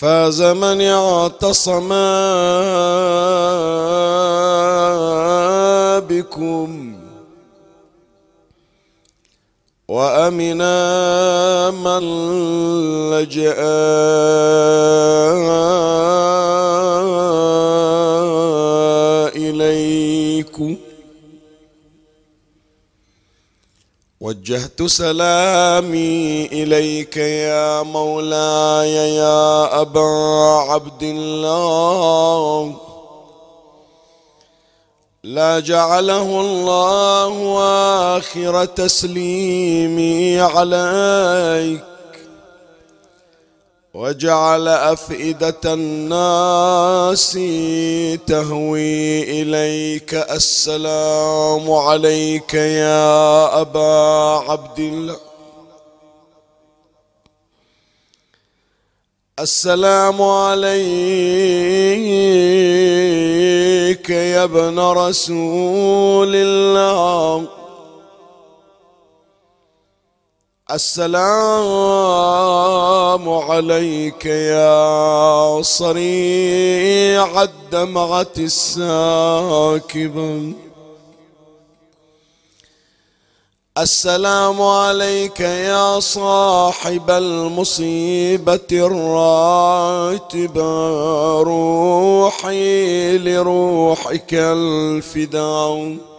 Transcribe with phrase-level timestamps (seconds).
[0.00, 1.88] فاز من اعتصم
[6.08, 6.96] بكم
[9.88, 12.02] وامنا من
[13.10, 13.56] لجأ
[19.36, 20.76] إليكم.
[24.20, 30.00] وجهت سلامي إليك يا مولاي يا أبا
[30.68, 32.76] عبد الله.
[35.24, 37.58] لا جعله الله
[38.16, 41.89] آخر تسليمي عليك.
[44.00, 47.32] وجعل أفئدة الناس
[48.26, 50.14] تهوي إليك.
[50.14, 55.16] السلام عليك يا أبا عبد الله.
[59.40, 60.70] السلام عليك
[64.10, 67.59] يا ابن رسول الله.
[70.72, 71.18] السلام
[73.28, 78.92] عليك يا صريع الدمعة الساكبة
[83.78, 90.22] السلام عليك يا صاحب المصيبة الراتبة
[91.42, 96.09] روحي لروحك الفداء.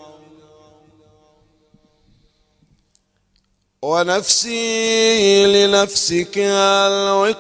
[3.86, 7.34] ونفسي لنفسك الوقايا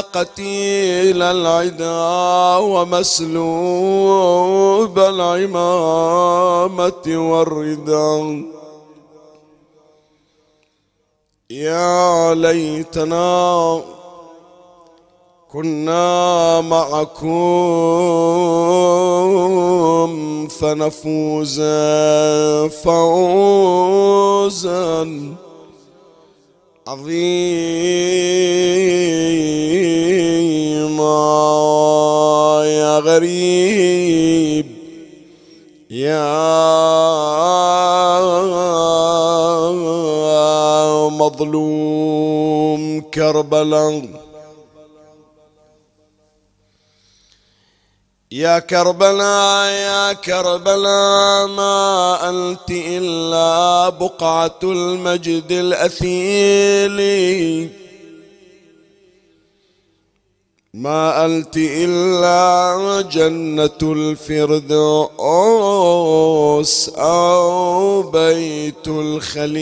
[0.00, 2.56] قتيل العدا
[3.36, 3.78] ومسلوب
[4.98, 6.02] العمامة
[7.06, 8.42] والرداء
[11.50, 13.82] يا ليتنا
[15.52, 17.28] كنا معكم
[20.48, 21.60] فنفوز
[22.84, 24.58] فوزا
[26.88, 27.38] عظيما.
[32.64, 34.66] يا غريب
[35.90, 36.28] يا
[41.08, 44.27] مظلوم كربلاء
[48.32, 56.98] يا كربلاء يا كربلاء ما أنت إلا بقعة المجد الأثيل.
[60.74, 64.88] ما أنت إلا جنة الفردوس
[66.88, 69.58] أو بيت الخليل.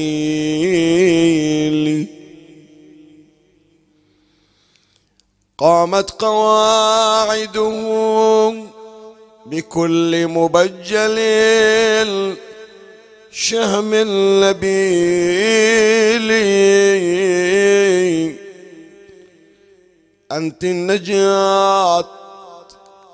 [5.58, 7.72] قامت قواعده
[9.46, 11.18] بكل مبجل
[13.30, 13.90] شهم
[14.44, 16.30] نبيل
[20.32, 22.06] أنت النجاة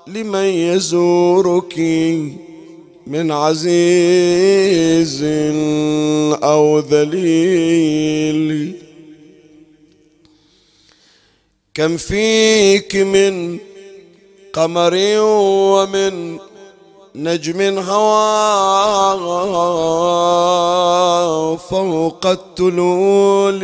[0.07, 1.79] لمن يزورك
[3.07, 5.23] من عزيز
[6.43, 8.73] أو ذليل.
[11.75, 13.59] كم فيك من
[14.53, 16.37] قمر ومن
[17.15, 18.37] نجم هوى
[21.57, 23.63] فوق التلول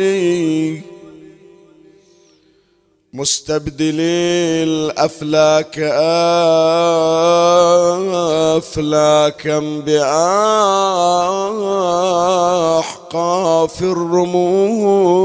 [3.12, 5.78] مستبدلي الأفلاك
[8.58, 10.62] أفلاكا بأحقاف
[13.82, 15.20] الرمول.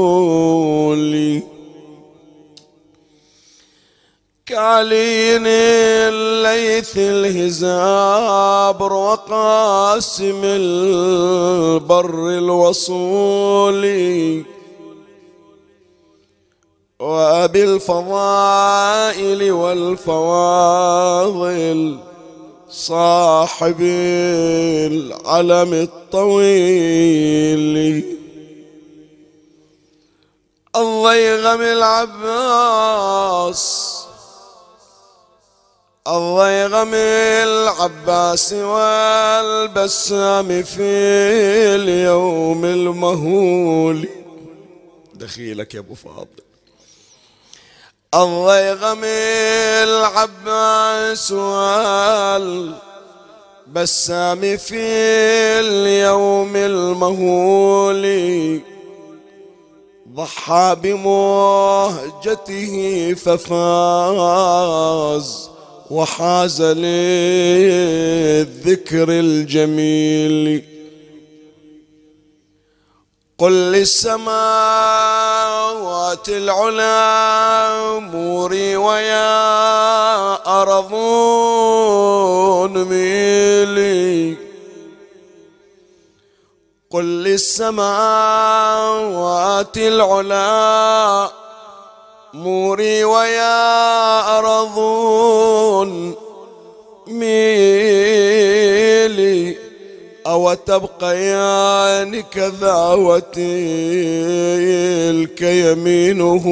[4.46, 13.86] كعلين الليث الهزابر وقاسم البر الوصولي
[17.00, 18.32] وبالفضائل
[19.52, 20.86] والفواضل
[22.70, 23.80] صاحب
[24.90, 27.16] العلم الطويل.
[30.76, 32.76] الضيغم العباس
[36.06, 40.02] الضيغم العباس والبسام
[40.62, 40.82] في
[41.74, 44.08] اليوم المهول.
[45.14, 46.26] دخيلك يا أبو فاضل.
[48.14, 49.00] الضيغم
[49.84, 51.32] العباس
[53.66, 54.80] والبسام في
[55.60, 58.06] اليوم المهول.
[60.14, 62.74] ضحى بمهجته
[63.24, 64.76] ففاز.
[65.90, 67.56] وحاز للذكر
[69.08, 70.64] الجميل.
[73.38, 74.28] قل للسماوات
[76.28, 79.42] العلا موري ويا
[80.62, 81.64] أرضون
[82.84, 84.36] ميلي.
[86.90, 87.76] قل للسماوات
[89.76, 91.45] العلا
[92.36, 94.78] موري ويا أرض
[97.06, 98.36] ميلي
[100.26, 103.40] أو تبقيان كذاوتي
[105.42, 106.44] يمينه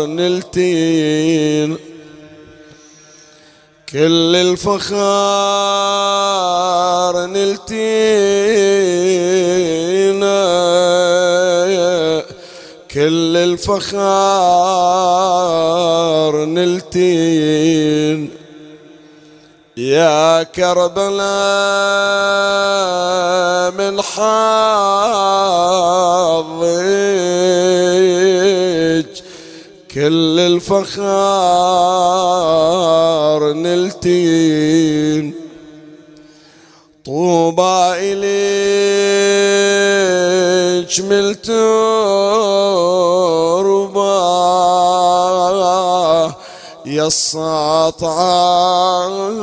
[0.07, 1.77] نلتينا
[3.93, 4.87] كل الفخار
[7.27, 7.83] نلتينا
[12.91, 14.05] كل الفخار
[16.45, 18.42] نلتين.
[19.83, 21.23] يا كربلاء
[23.71, 24.23] من حظك
[29.95, 31.03] كل الفخار
[33.53, 35.35] نلتين.
[37.05, 38.33] طوبى إليك
[41.01, 41.51] ملت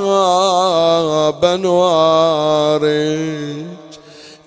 [0.06, 2.89] يا بنوارج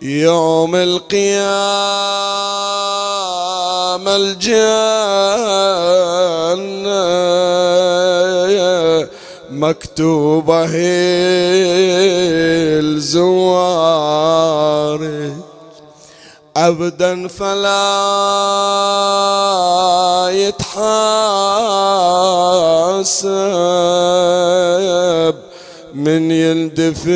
[0.02, 1.42] يوم القيامة
[4.16, 5.02] الجنة
[9.50, 11.62] مكتوبة هي
[12.80, 13.82] الزوارج.
[16.56, 17.88] أبدا فلا
[20.32, 21.12] يتحاسب.
[25.94, 27.12] من يندفن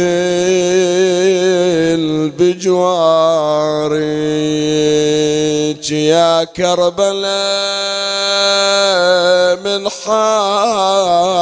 [2.38, 3.96] بجوارك
[5.90, 7.36] يا كربلاء
[9.64, 11.36] من حظك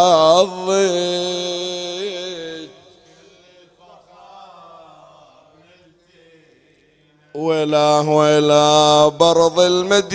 [7.64, 10.14] ولا ولا برض المدينة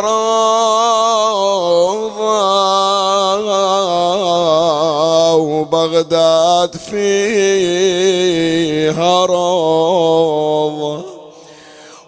[0.00, 0.50] روضة.
[5.36, 8.06] وبغداد فيها
[9.26, 11.04] روضة.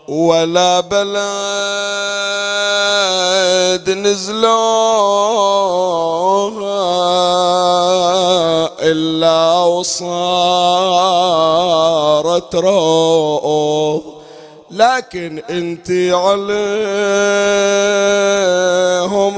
[0.08, 2.12] ولا بلد
[3.88, 4.52] نزلوها
[8.80, 10.14] إلا وصارت
[12.54, 14.02] روض
[14.71, 16.62] لكن انت عليهم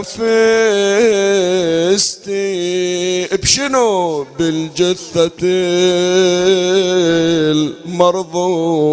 [0.03, 1.65] فستي.
[3.45, 5.31] بشنو بالجثة
[7.85, 8.85] المرضوضة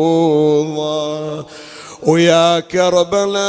[2.03, 3.41] ويا كربلاء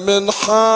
[0.00, 0.70] من حظك.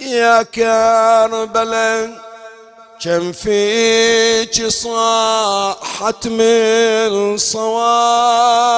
[0.00, 2.10] يا كربلاء
[3.00, 8.76] كم فيك صاحت من صوايح.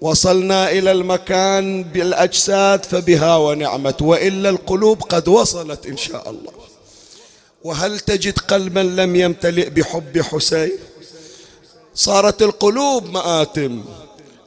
[0.00, 6.52] وصلنا إلى المكان بالأجساد فبها ونعمت وإلا القلوب قد وصلت إن شاء الله.
[7.64, 10.72] وهل تجد قلبا لم يمتلئ بحب حسين؟
[11.94, 13.84] صارت القلوب مآتم.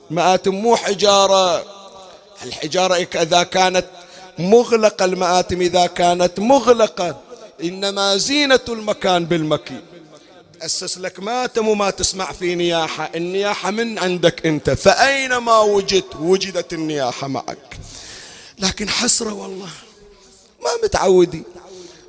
[0.10, 1.75] مآتم مو حجارة
[2.44, 3.86] الحجارة إذا كانت
[4.40, 7.22] مغلقة المآتم إذا كانت مغلقة
[7.64, 9.80] إنما زينة المكان بالمكي.
[10.62, 14.70] أسس لك ماتم وما تسمع في نياحة النياحة من عندك أنت.
[14.70, 17.78] فأينما وجدت وجدت النياحة معك.
[18.60, 19.70] لكن حسرة والله
[20.64, 21.44] ما متعودين.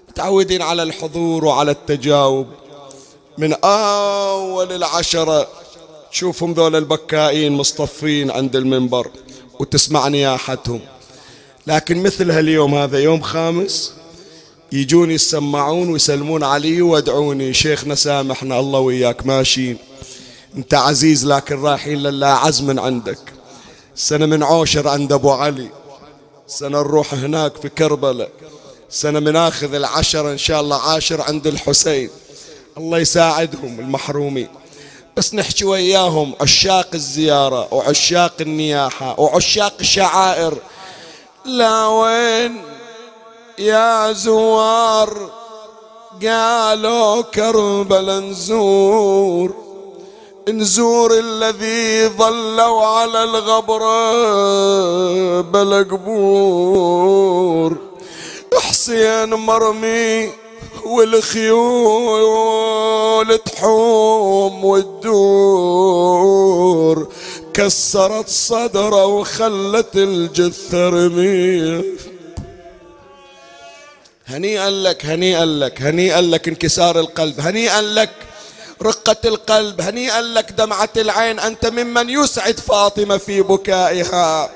[0.08, 2.46] متعودين على الحضور وعلى التجاوب.
[3.38, 5.48] من أول العشرة
[6.12, 9.10] تشوفهم ذول البكائين مصطفين عند المنبر.
[9.60, 10.80] وتسمع نياحتهم
[11.66, 13.92] لكن مثل هاليوم هذا يوم خامس
[14.72, 19.78] يجون يسمعون ويسلمون علي وادعوني شيخنا سامحنا الله وياك ماشيين.
[20.56, 23.18] أنت عزيز لكن رايحين لله عزم عندك.
[23.94, 25.68] سنة من عوشر عند أبو علي.
[26.46, 28.30] سنة نروح هناك في كربلاء.
[28.90, 32.10] سنة بناخذ العشرة إن شاء الله عاشر عند الحسين.
[32.78, 34.48] الله يساعدهم المحرومين.
[35.16, 40.58] بس نحكي وياهم عشاق الزيارة وعشاق النياحة وعشاق الشعائر
[41.44, 42.62] لا وين
[43.58, 45.30] يا زوار؟
[46.22, 49.54] قالوا كربلا نزور
[50.48, 54.10] نزور الذي ظلوا على الغبرة
[55.40, 57.76] بلا قبور
[58.62, 60.30] حسين مرمي
[62.06, 64.64] والخيول تحوم
[65.46, 67.08] وتدور
[67.54, 71.84] كسرت صدره وخلت الجثة رميه
[74.26, 78.10] هنيئا لك هنيئا لك هنيئا لك انكسار القلب هنيئا لك
[78.82, 81.38] رقة القلب هنيئا لك دمعة العين.
[81.38, 84.50] أنت ممن يسعد فاطمة في بكائها.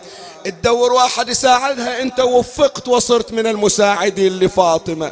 [0.45, 5.11] تدور واحد يساعدها أنت وفقت وصرت من المساعدين لفاطمة.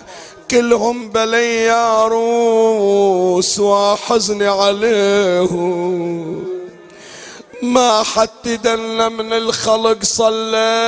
[0.51, 6.45] كلهم بلي يا روس وحزني عليهم.
[7.63, 10.79] ما حد دل من الخلق صلى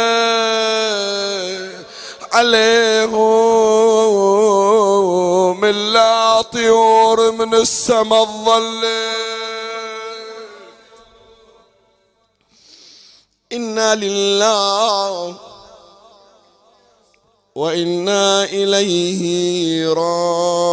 [2.32, 3.14] عليهم
[5.64, 8.86] إلا طيور من السما الظلت
[13.52, 15.36] إنا لله
[17.54, 20.70] وإنا إليه راجعون.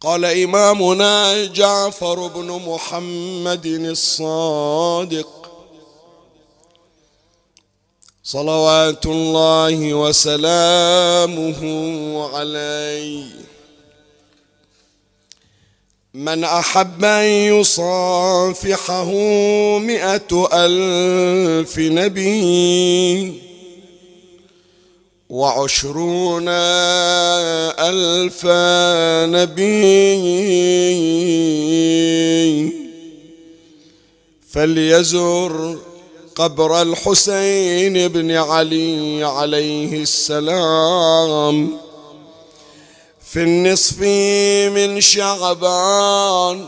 [0.00, 5.50] قال إمامنا جعفر بن محمد الصادق.
[8.24, 11.60] صلوات الله وسلامه
[12.34, 13.45] عليه.
[16.16, 19.10] من أحب أن يصافحه
[19.78, 23.32] مئة ألف نبي
[25.28, 26.44] وعشرون
[27.78, 28.46] ألف
[29.36, 29.66] نبي
[34.50, 35.78] فليزر
[36.36, 41.85] قبر الحسين بن علي عليه السلام
[43.30, 44.00] في النصف
[44.72, 46.66] من شعبان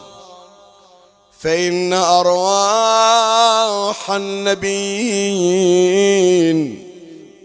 [1.40, 3.30] فإن أرواح
[4.10, 5.58] النبيين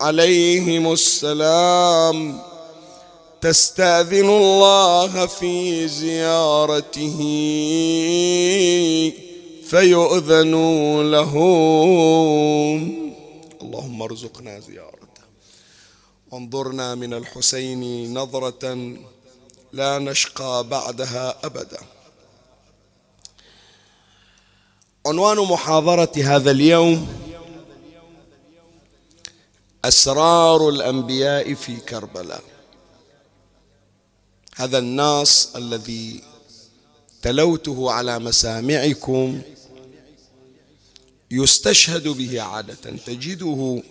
[0.01, 2.39] عليهم السلام
[3.41, 7.20] تستأذن الله في زيارته
[9.70, 10.53] فيؤذن
[11.12, 12.79] لهم.
[13.62, 14.92] اللهم ارزقنا زيارته
[16.34, 18.98] وانظرنا من الحسين نظرة
[19.74, 21.80] لا نشقى بعدها أبدا.
[25.06, 27.08] عنوان محاضرة هذا اليوم
[29.86, 32.44] أسرار الأنبياء في كربلاء.
[34.56, 36.24] هذا النص الذي
[37.22, 39.42] تلوته على مسامعكم
[41.32, 42.92] يستشهد به عادة.
[43.06, 43.84] تجده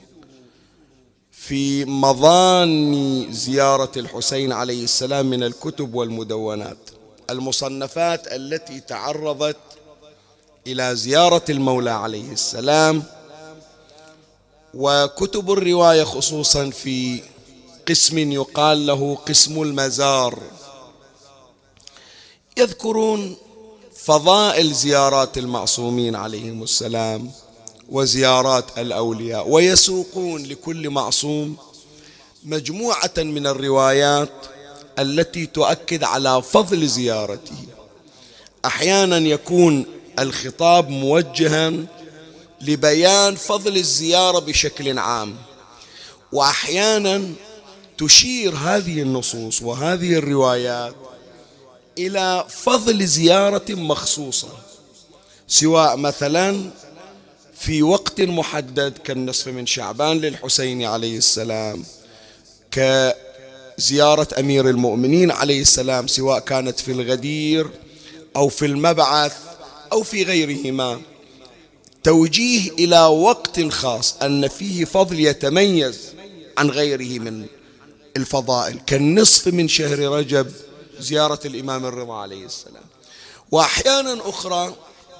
[1.46, 6.76] في مظان زيارة الحسين عليه السلام من الكتب والمدونات.
[7.30, 9.56] المصنفات التي تعرضت
[10.66, 13.02] إلى زيارة المولى عليه السلام
[14.74, 17.22] وكتب الرواية خصوصا في
[17.88, 20.38] قسم يقال له قسم المزار.
[22.56, 23.36] يذكرون
[23.96, 27.30] فضائل زيارات المعصومين عليهم السلام.
[27.92, 31.56] وزيارات الأولياء ويسوقون لكل معصوم
[32.44, 34.32] مجموعة من الروايات
[34.98, 37.56] التي تؤكد على فضل زيارته.
[38.64, 39.86] أحيانا يكون
[40.18, 41.72] الخطاب موجها
[42.60, 45.36] لبيان فضل الزيارة بشكل عام
[46.32, 47.32] وأحيانا
[47.98, 50.94] تشير هذه النصوص وهذه الروايات
[51.98, 54.48] إلى فضل زيارة مخصوصة
[55.48, 56.70] سواء مثلا
[57.62, 61.84] في وقت محدد كالنصف من شعبان للحسين عليه السلام
[62.70, 67.70] كزيارة أمير المؤمنين عليه السلام سواء كانت في الغدير
[68.36, 69.36] أو في المبعث
[69.92, 71.00] أو في غيرهما.
[72.04, 75.98] توجيه إلى وقت خاص أن فيه فضل يتميز
[76.58, 77.46] عن غيره من
[78.16, 80.52] الفضائل كالنصف من شهر رجب
[81.00, 82.84] زيارة الإمام الرضا عليه السلام.
[83.50, 84.74] وأحيانا أخرى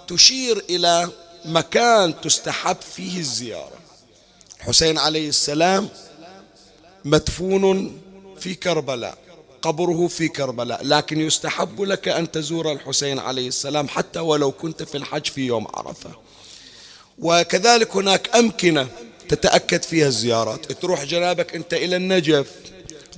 [0.09, 1.09] تشير إلى
[1.45, 3.79] مكان تستحب فيه الزيارة.
[4.61, 5.89] الحسين عليه السلام
[7.05, 8.01] مدفون
[8.39, 9.19] في كربلاء
[9.63, 14.97] قبره في كربلاء لكن يستحب لك أن تزور الحسين عليه السلام حتى ولو كنت في
[14.97, 16.11] الحج في يوم عرفة.
[17.19, 18.89] وكذلك هناك أمكنة
[19.29, 20.73] تتأكد فيها الزيارات.
[20.73, 22.51] تروح جنابك أنت إلى النجف.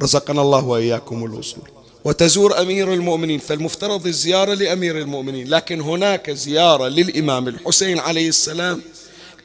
[0.02, 1.70] رزقنا الله وإياكم الوصول.
[2.04, 5.48] وتزور أمير المؤمنين فالمفترض الزيارة لأمير المؤمنين.
[5.48, 8.82] لكن هناك زيارة للإمام الحسين عليه السلام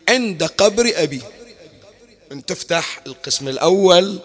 [0.10, 1.22] عند قبر أبي
[2.32, 4.20] أن تفتح القسم الأول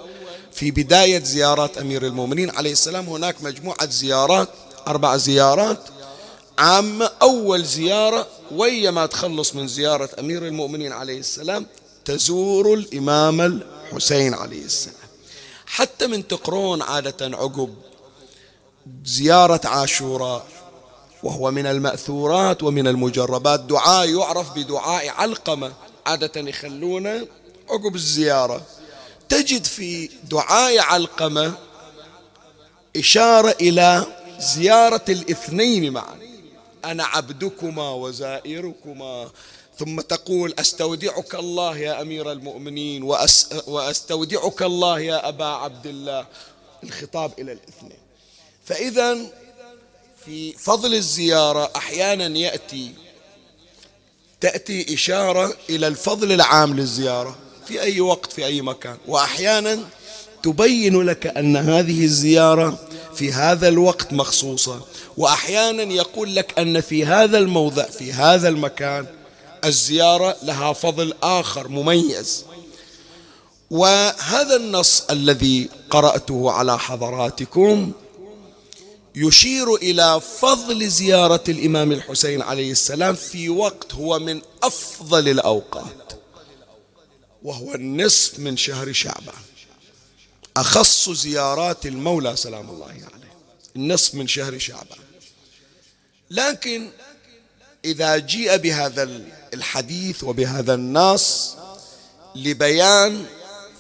[0.53, 3.09] في بداية زيارات أمير المؤمنين عليه السلام.
[3.09, 4.49] هناك مجموعة زيارات
[4.89, 5.79] أربع زيارات.
[6.59, 11.67] عامة أول زيارة ويا ما تخلص من زيارة أمير المؤمنين عليه السلام
[12.05, 14.97] تزور الإمام الحسين عليه السلام.
[15.67, 17.75] حتى من تقرون عادة عقب
[19.05, 20.47] زيارة عاشوراء
[21.23, 23.61] وهو من المأثورات ومن المجربات.
[23.61, 25.73] دعاء يعرف بدعاء علقمة.
[26.07, 27.27] عادة يخلونه
[27.71, 28.63] عقب الزيارة.
[29.29, 31.55] تجد في دعاء علقمة
[32.97, 34.07] إشارة إلى
[34.39, 36.19] زيارة الاثنين معا.
[36.85, 39.31] أنا عبدكما وزائركما.
[39.79, 46.27] ثم تقول أستودعك الله يا أمير المؤمنين وأس وأستودعك الله يا أبا عبد الله.
[46.85, 48.04] الخطاب إلى الاثنين.
[48.65, 49.19] فإذا
[50.25, 52.93] في فضل الزيارة أحيانا يأتي
[54.41, 58.97] تأتي إشارة إلى الفضل العام للزيارة في أي وقت في أي مكان.
[59.07, 59.79] وأحيانا
[60.43, 62.79] تبين لك أن هذه الزيارة
[63.15, 64.81] في هذا الوقت مخصوصة.
[65.17, 69.07] وأحيانا يقول لك أن في هذا الموضع في هذا المكان
[69.65, 72.45] الزيارة لها فضل آخر مميز.
[73.71, 77.93] وهذا النص الذي قرأته على حضراتكم
[79.17, 86.13] يشير إلى فضل زيارة الإمام الحسين عليه السلام في وقت هو من أفضل الأوقات
[87.43, 89.43] وهو النصف من شهر شعبان.
[90.57, 93.35] أخص زيارات المولى سلام الله عليه
[93.77, 94.99] النصف من شهر شعبان.
[96.31, 96.91] لكن
[97.85, 99.21] إذا جيء بهذا
[99.55, 101.57] الحديث وبهذا النص
[102.35, 103.27] لبيان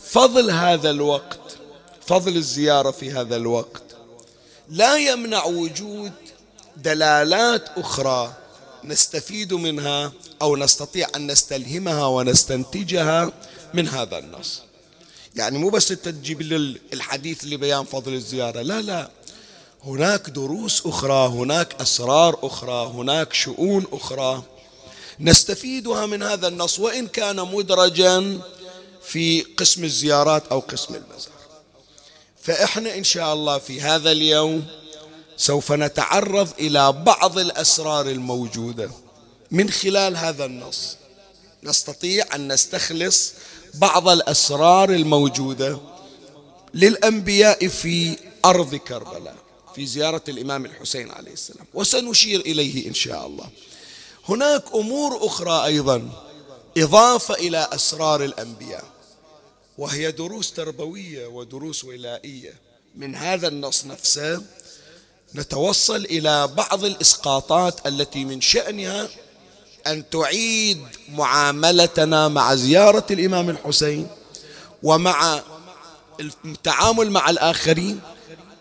[0.04, 1.40] فضل هذا الوقت
[2.06, 3.83] فضل الزيارة في هذا الوقت
[4.68, 6.12] لا يمنع وجود
[6.76, 8.32] دلالات أخرى
[8.84, 13.32] نستفيد منها أو نستطيع أن نستلهمها ونستنتجها
[13.74, 14.62] من هذا النص.
[15.36, 16.42] يعني مو بس انت تجيب
[16.92, 19.10] الحديث لبيان فضل الزيارة لا لا.
[19.84, 24.42] هناك دروس أخرى هناك أسرار أخرى هناك شؤون أخرى
[25.20, 28.40] نستفيدها من هذا النص وإن كان مدرجا
[29.02, 31.33] في قسم الزيارات أو قسم المزار
[32.44, 34.66] فإحنا إن شاء الله في هذا اليوم
[35.36, 38.90] سوف نتعرض إلى بعض الأسرار الموجودة.
[39.50, 40.96] من خلال هذا النص
[41.62, 43.32] نستطيع أن نستخلص
[43.74, 45.78] بعض الأسرار الموجودة
[46.74, 49.36] للأنبياء في أرض كربلاء
[49.74, 51.66] في زيارة الإمام الحسين عليه السلام.
[51.74, 53.48] وسنشير إليه إن شاء الله.
[54.28, 56.08] هناك أمور أخرى أيضا
[56.78, 58.93] إضافة إلى أسرار الأنبياء.
[59.78, 62.54] وهي دروس تربوية ودروس ولائية.
[62.96, 64.42] من هذا النص نفسه
[65.34, 69.08] نتوصل إلى بعض الإسقاطات التي من شأنها
[69.86, 74.08] أن تعيد معاملتنا مع زيارة الإمام الحسين
[74.82, 75.42] ومع
[76.44, 78.00] التعامل مع الآخرين.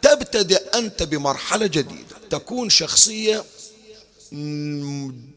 [0.01, 2.15] تبتدئ أنت بمرحلة جديدة.
[2.29, 3.45] تكون شخصية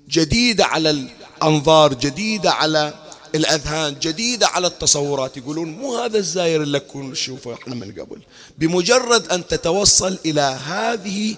[0.09, 5.37] جديدة على الأنظار جديدة على الأذهان جديدة على التصورات.
[5.37, 8.21] يقولون مو هذا الزاير اللي كنا نشوفه إحنا من قبل.
[8.59, 11.37] بمجرد أن تتوصل إلى هذه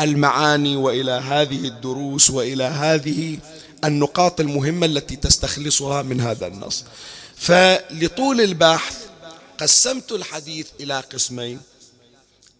[0.00, 3.38] المعاني وإلى هذه الدروس وإلى هذه
[3.84, 6.84] النقاط المهمة التي تستخلصها من هذا النص.
[7.36, 8.96] فلطول البحث
[9.58, 11.60] قسمت الحديث إلى قسمين.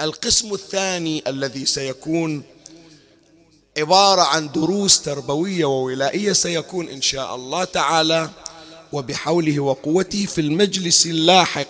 [0.01, 2.43] القسم الثاني الذي سيكون
[3.79, 8.31] عبارة عن دروس تربوية وولائية سيكون إن شاء الله تعالى
[8.93, 11.69] وبحوله وقوته في المجلس اللاحق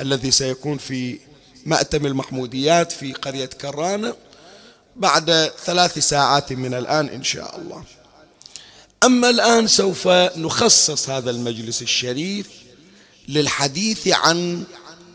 [0.00, 1.18] الذي سيكون في
[1.66, 4.14] مأتم المحموديات في قرية كرانة
[4.96, 7.84] بعد ثلاث ساعات من الآن إن شاء الله.
[9.04, 12.48] أما الآن سوف نخصص هذا المجلس الشريف
[13.28, 14.64] للحديث عن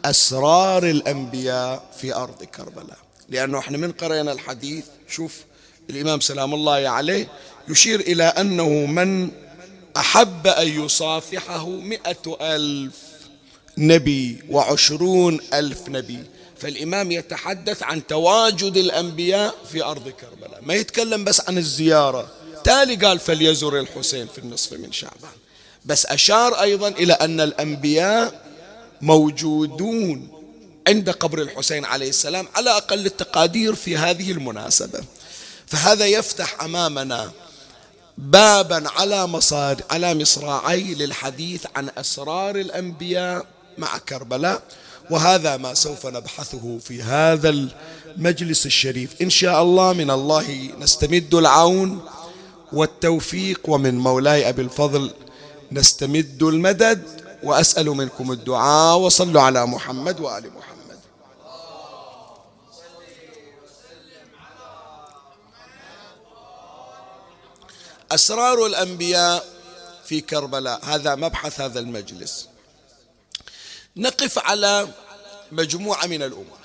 [0.05, 2.97] أسرار الأنبياء في أرض كربلاء.
[3.29, 5.35] لأنه إحنا من قرأنا الحديث شوف
[5.89, 7.27] الإمام سلام الله عليه
[7.69, 9.31] يشير إلى أنه من
[9.97, 12.93] أحب أن يصافحه مئة ألف
[13.77, 16.23] نبي وعشرون ألف نبي.
[16.57, 20.59] فالإمام يتحدث عن تواجد الأنبياء في أرض كربلاء.
[20.61, 22.27] ما يتكلم بس عن الزيارة.
[22.63, 25.31] تالي قال فليزر الحسين في النصف من شعبان.
[25.85, 28.45] بس أشار أيضا إلى أن الأنبياء
[29.01, 30.27] موجودون
[30.87, 35.03] عند قبر الحسين عليه السلام على أقل التقادير في هذه المناسبة.
[35.67, 37.31] فهذا يفتح أمامنا
[38.21, 43.45] بابا على مصار على مصراعي للحديث عن أسرار الأنبياء
[43.77, 44.61] مع كربلاء
[45.09, 49.21] وهذا ما سوف نبحثه في هذا المجلس الشريف.
[49.21, 51.99] إن شاء الله من الله نستمد العون
[52.73, 55.11] والتوفيق ومن مولاي أبي الفضل
[55.71, 57.03] نستمد المدد
[57.43, 60.70] وأسأل منكم الدعاء وصلوا على محمد وآل محمد.
[68.11, 69.45] أسرار الأنبياء
[70.05, 70.85] في كربلاء.
[70.85, 72.47] هذا مبحث هذا المجلس.
[73.97, 74.87] نقف على
[75.51, 76.57] مجموعة من الأمور.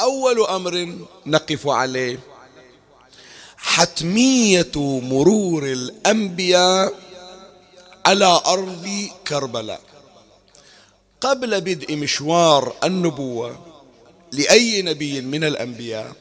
[0.00, 2.20] أول أمر نقف عليه
[3.56, 6.94] حتمية مرور الأنبياء
[8.06, 9.80] على أرض كربلاء.
[11.20, 13.66] قبل بدء مشوار النبوة
[14.32, 16.12] لأي نبي من الأنبياء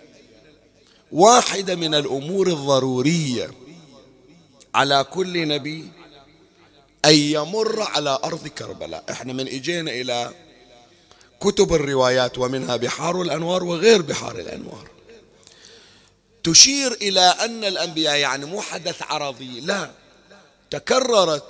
[1.12, 3.52] واحدة من الأمور الضرورية
[4.76, 5.88] على كل نبي
[7.06, 9.04] أن يمر على أرض كربلاء.
[9.12, 10.32] إحنا من إجينا إلى
[11.40, 14.88] كتب الروايات ومنها بحار الأنوار وغير بحار الأنوار.
[16.44, 19.92] تشير إلى أن الأنبياء يعني مو حدث عرضي لا.
[20.72, 21.44] تكررت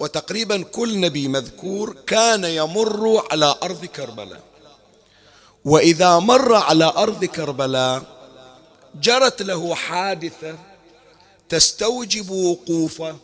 [0.00, 4.40] وتقريبا كل نبي مذكور كان يمر على أرض كربلاء.
[5.64, 8.02] وإذا مر على أرض كربلاء
[9.00, 10.58] جرت له حادثة
[11.48, 13.16] تستوجب وقوفه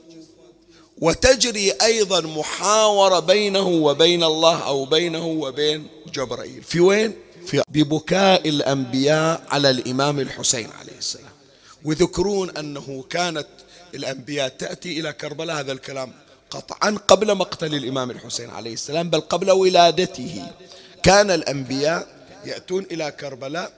[0.98, 6.62] وتجري أيضا محاورة بينه وبين الله أو بينه وبين جبرائيل.
[6.62, 7.12] في وين؟
[7.46, 11.32] في ببكاء الأنبياء على الإمام الحسين عليه السلام.
[11.84, 13.46] ويذكرون أنه كانت
[13.94, 16.12] الأنبياء تأتي إلى كربلاء هذا الكلام
[16.50, 20.46] قطعا قبل مقتل الإمام الحسين عليه السلام بل قبل ولادته.
[21.02, 22.06] كان الأنبياء
[22.44, 23.72] يأتون إلى كربلاء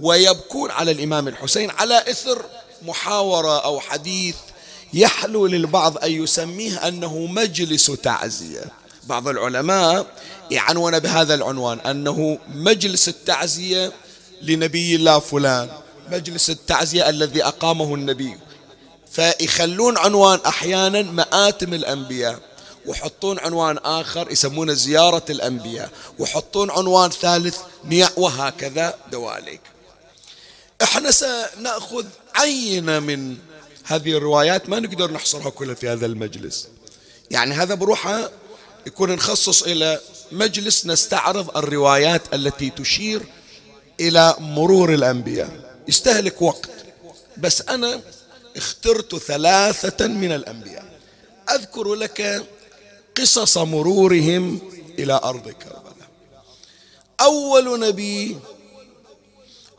[0.00, 2.44] ويبكون على الإمام الحسين على إثر
[2.82, 4.36] محاورة أو حديث
[4.94, 8.64] يحلو للبعض أن يسميه أنه مجلس تعزية.
[9.04, 10.06] بعض العلماء
[10.50, 13.92] يعنون بهذا العنوان أنه مجلس التعزية
[14.42, 15.68] لنبي الله فلان
[16.10, 18.36] مجلس التعزية الذي أقامه النبي.
[19.10, 22.38] فيخلون عنوان أحيانا مآتم الأنبياء
[22.86, 29.60] ويحطون عنوان آخر يسمونه زيارة الأنبياء ويحطون عنوان ثالث نيع وهكذا دواليك.
[30.82, 33.36] إحنا سنأخذ عينة من
[33.84, 36.68] هذه الروايات ما نقدر نحصرها كلها في هذا المجلس.
[37.30, 38.30] يعني هذا بروحه
[38.86, 40.00] يكون نخصص إلى
[40.32, 43.22] مجلس نستعرض الروايات التي تشير
[44.00, 45.76] إلى مرور الأنبياء.
[45.88, 46.70] يستهلك وقت
[47.36, 48.00] بس أنا
[48.56, 50.86] اخترت ثلاثة من الأنبياء.
[51.50, 52.46] أذكر لك
[53.16, 54.60] قصص مرورهم
[54.98, 56.08] إلى أرض كربلاء
[57.20, 58.36] أول نبي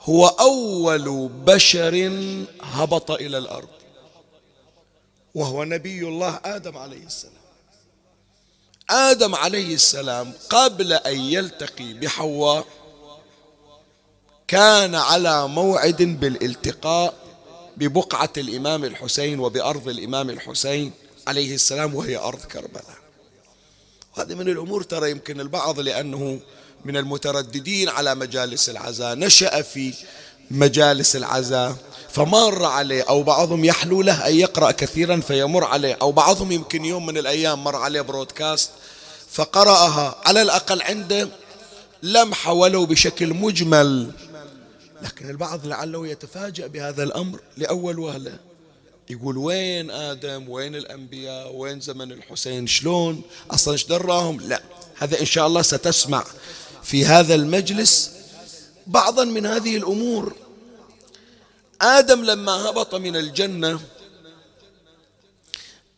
[0.09, 2.11] هو أول بشر
[2.61, 3.69] هبط إلى الأرض.
[5.35, 7.33] وهو نبي الله آدم عليه السلام.
[8.89, 12.65] آدم عليه السلام قبل أن يلتقي بحواء
[14.47, 17.13] كان على موعد بالالتقاء
[17.77, 20.91] ببقعة الإمام الحسين وبأرض الإمام الحسين
[21.27, 22.97] عليه السلام وهي أرض كربلاء.
[24.17, 26.39] هذه من الأمور ترى يمكن البعض لأنه
[26.85, 29.93] من المترددين على مجالس العزاء نشأ في
[30.51, 31.75] مجالس العزاء
[32.09, 37.05] فمر عليه أو بعضهم يحلو له أن يقرأ كثيرا فيمر عليه أو بعضهم يمكن يوم
[37.05, 38.69] من الأيام مر عليه برودكاست
[39.31, 41.29] فقرأها على الأقل عنده
[42.03, 44.11] لمحة ولو بشكل مجمل.
[45.01, 48.39] لكن البعض لعله يتفاجأ بهذا الأمر لأول وهلة.
[49.09, 54.61] يقول وين آدم؟ وين الأنبياء؟ وين زمن الحسين؟ شلون؟ أصلا إيش دراهم؟ لا.
[54.97, 56.23] هذا إن شاء الله ستسمع.
[56.87, 58.11] في هذا المجلس
[58.87, 60.35] بعضا من هذه الأمور.
[61.81, 63.79] آدم لما هبط من الجنة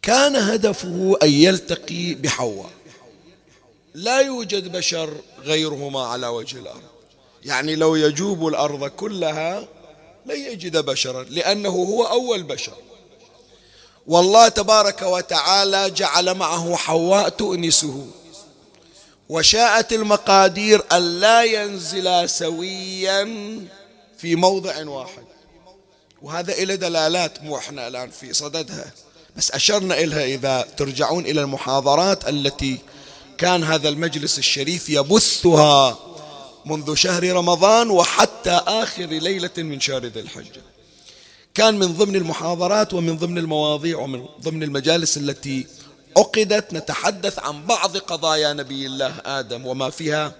[0.01, 2.69] كان هدفه أن يلتقي بحواء.
[3.93, 6.83] لا يوجد بشر غيرهما على وجه الأرض.
[7.43, 9.67] يعني لو يجوب الأرض كلها
[10.25, 12.77] لن يجد بشرا لأنه هو أول بشر.
[14.07, 18.07] والله تبارك وتعالى جعل معه حواء تؤنسه.
[19.29, 23.25] وشاءت المقادير أن لا ينزلا سويا
[24.17, 25.23] في موضع واحد.
[26.21, 28.91] وهذا إلى دلالات مو إحنا الآن في صددها.
[29.37, 32.77] بس أشرنا إلها إذا ترجعون إلى المحاضرات التي
[33.37, 35.99] كان هذا المجلس الشريف يبثها
[36.65, 40.61] منذ شهر رمضان وحتى آخر ليلة من شهر ذي الحجة.
[41.53, 45.65] كان من ضمن المحاضرات ومن ضمن المواضيع ومن ضمن المجالس التي
[46.19, 50.31] عقدت نتحدث عن بعض قضايا نبي الله آدم وما فيها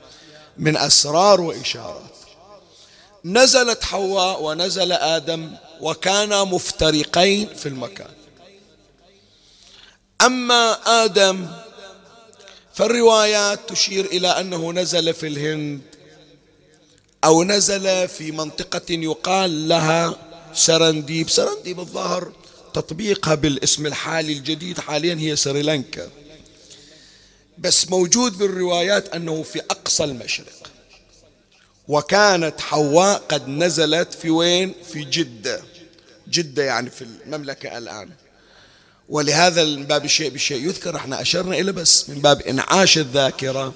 [0.57, 2.15] من أسرار وإشارات.
[3.25, 8.11] نزلت حواء ونزل آدم وكانا مفترقين في المكان.
[10.21, 10.71] أما
[11.05, 11.47] آدم
[12.73, 15.81] فالروايات تشير إلى أنه نزل في الهند
[17.23, 20.15] أو نزل في منطقة يقال لها
[20.53, 21.29] سرنديب.
[21.29, 22.31] سرنديب الظاهر
[22.73, 26.09] تطبيقها بالاسم الحالي الجديد حاليا هي سريلانكا
[27.57, 30.71] بس موجود بالروايات أنه في أقصى المشرق.
[31.87, 35.61] وكانت حواء قد نزلت في وين؟ في جدة.
[36.29, 38.09] جدة يعني في المملكة الآن.
[39.09, 43.73] ولهذا من باب الشيء بالشيء يذكر إحنا أشرنا إلى بس من باب إنعاش الذاكرة.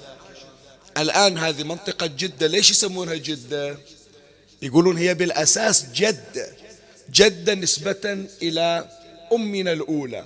[0.96, 3.78] الآن هذه منطقة جدة ليش يسمونها جدة؟
[4.62, 6.63] يقولون هي بالأساس جدة.
[7.12, 8.88] جدة نسبة إلى
[9.32, 10.24] أمنا الأولى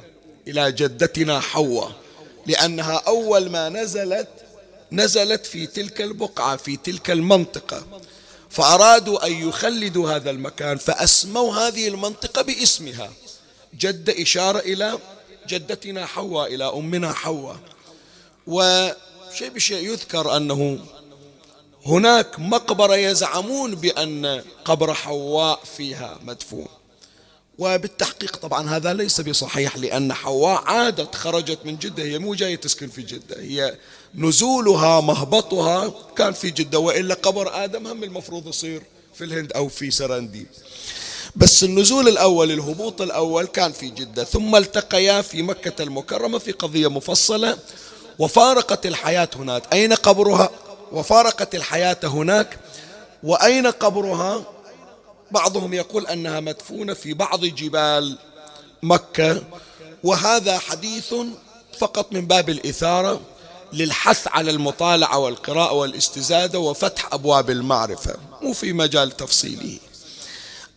[0.48, 1.92] إلى جدتنا حواء
[2.46, 4.28] لأنها أول ما نزلت
[4.92, 7.86] نزلت في تلك البقعة في تلك المنطقة.
[8.50, 13.12] فأرادوا أن يخلدوا هذا المكان فأسموا هذه المنطقة باسمها.
[13.78, 14.98] جدة إشارة إلى
[15.48, 17.56] جدتنا حواء إلى أمنا حواء.
[18.46, 20.78] وشيء بشيء يذكر أنه
[21.88, 26.66] هناك مقبرة يزعمون بأن قبر حواء فيها مدفون.
[27.59, 32.88] وبالتحقيق طبعا هذا ليس بصحيح لأن حواء عادت خرجت من جدة هي مو جاية تسكن
[32.88, 33.74] في جدة هي
[34.14, 38.83] نزولها مهبطها كان في جدة وإلا قبر آدم هم المفروض يصير
[39.14, 40.46] في الهند أو في سرنديب
[41.37, 46.90] بس النزول الأول الهبوط الأول كان في جدة ثم التقيا في مكة المكرمة في قضية
[46.90, 47.59] مفصلة
[48.18, 49.62] وفارقت الحياة هناك.
[49.72, 50.51] أين قبرها؟
[50.92, 52.59] وفارقت الحياة هناك
[53.22, 54.44] وأين قبرها؟
[55.31, 58.18] بعضهم يقول أنها مدفونة في بعض جبال
[58.83, 59.42] مكة
[60.05, 61.14] وهذا حديث
[61.79, 63.20] فقط من باب الإثارة
[63.72, 69.79] للحث على المطالعة والقراءة والاستزادة وفتح أبواب المعرفة مو في مجال تفصيله.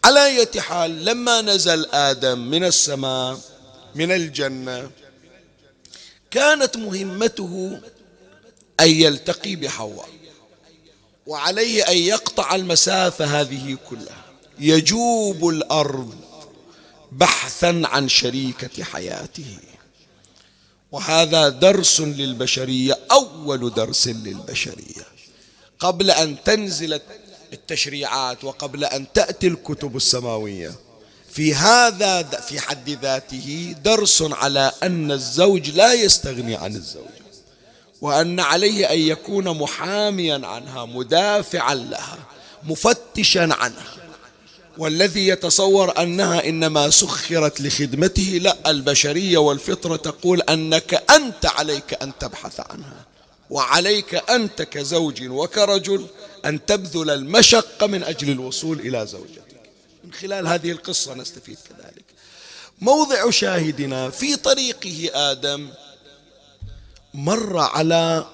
[0.03, 3.37] على أي حال لما نزل آدم من السماء
[3.95, 4.89] من الجنة
[6.31, 7.79] كانت مهمته
[8.79, 10.09] أن يلتقي بحواء
[11.27, 14.25] وعليه أن يقطع المسافة هذه كلها.
[14.59, 16.15] يجوب الأرض
[17.11, 19.57] بحثا عن شريكة حياته.
[20.91, 25.05] وهذا درس للبشرية أول درس للبشرية.
[25.79, 26.99] قبل أن تنزل
[27.53, 30.75] التشريعات وقبل أن تأتي الكتب السماوية
[31.31, 37.20] في هذا في حد ذاته درس على أن الزوج لا يستغني عن الزوجة
[38.01, 42.17] وأن عليه أن يكون محاميا عنها مدافعا لها
[42.63, 43.95] مفتشا عنها.
[44.77, 52.59] والذي يتصور أنها إنما سخرت لخدمته لا البشرية والفطرة تقول أنك أنت عليك أن تبحث
[52.59, 53.05] عنها.
[53.49, 56.05] وعليك أنت كزوج وكرجل
[56.45, 59.61] أن تبذل المشقة من أجل الوصول إلى زوجتك.
[60.03, 62.05] من خلال هذه القصة نستفيد كذلك.
[62.81, 65.69] موضع شاهدنا في طريقه آدم
[67.13, 68.25] مر على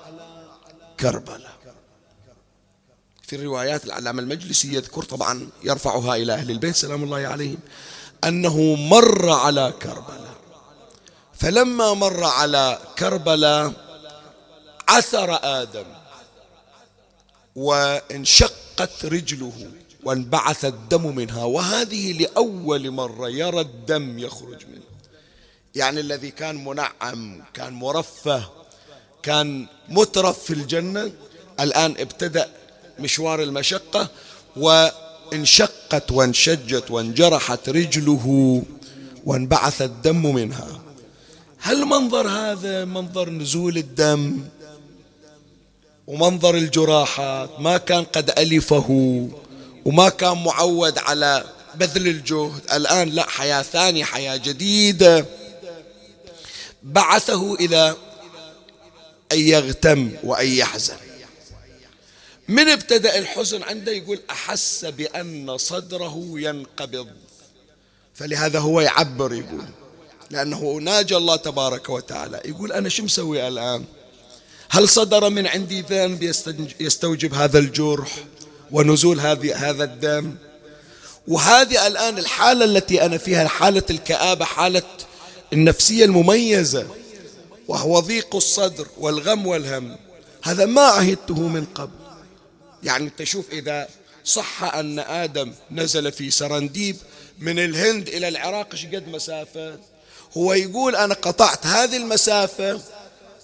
[0.99, 1.57] كربلاء.
[3.21, 7.57] في الروايات العلامة المجلسي يذكر طبعا يرفعها إلى أهل البيت سلام الله عليهم
[8.23, 10.35] أنه مر على كربلاء.
[11.33, 13.73] فلما مر على كربلاء
[14.87, 15.85] عثر آدم
[17.55, 19.71] وانشقت رجله
[20.03, 21.43] وانبعث الدم منها.
[21.43, 24.87] وهذه لأول مرة يرى الدم يخرج منه.
[25.75, 28.49] يعني الذي كان منعم كان مرفه
[29.23, 31.11] كان مترف في الجنة
[31.59, 32.49] الآن ابتدأ
[32.99, 34.09] مشوار المشقة
[34.55, 38.63] وانشقت وانشجت وانجرحت رجله
[39.25, 40.81] وانبعث الدم منها.
[41.59, 44.39] هل منظر هذا منظر نزول الدم
[46.07, 48.89] ومنظر الجراحات؟ ما كان قد ألفه
[49.85, 51.43] وما كان معود على
[51.75, 52.61] بذل الجهد.
[52.73, 55.25] الآن لا حياة ثانية حياة جديدة.
[56.83, 57.95] بعثه إلى
[59.31, 60.95] أن يغتم وأن يحزن.
[62.47, 67.07] من ابتدأ الحزن عنده يقول أحس بأن صدره ينقبض.
[68.13, 69.65] فلهذا هو يعبر يقول
[70.29, 72.41] لأنه ناجى الله تبارك وتعالى.
[72.45, 73.85] يقول أنا شو مسوي الآن؟
[74.69, 76.23] هل صدر من عندي ذنب
[76.79, 78.15] يستوجب هذا الجرح
[78.71, 80.35] ونزول هذه هذا الدم؟
[81.27, 84.83] وهذه الآن الحالة التي أنا فيها حالة الكآبة حالة
[85.53, 86.87] النفسية المميزة.
[87.67, 89.97] وهو ضيق الصدر والغم والهم.
[90.43, 91.91] هذا ما عهدته من قبل.
[92.83, 93.87] يعني تشوف إذا
[94.25, 96.97] صح أن آدم نزل في سرنديب
[97.39, 99.79] من الهند إلى العراق إيش قد مسافة؟
[100.37, 102.81] هو يقول أنا قطعت هذه المسافة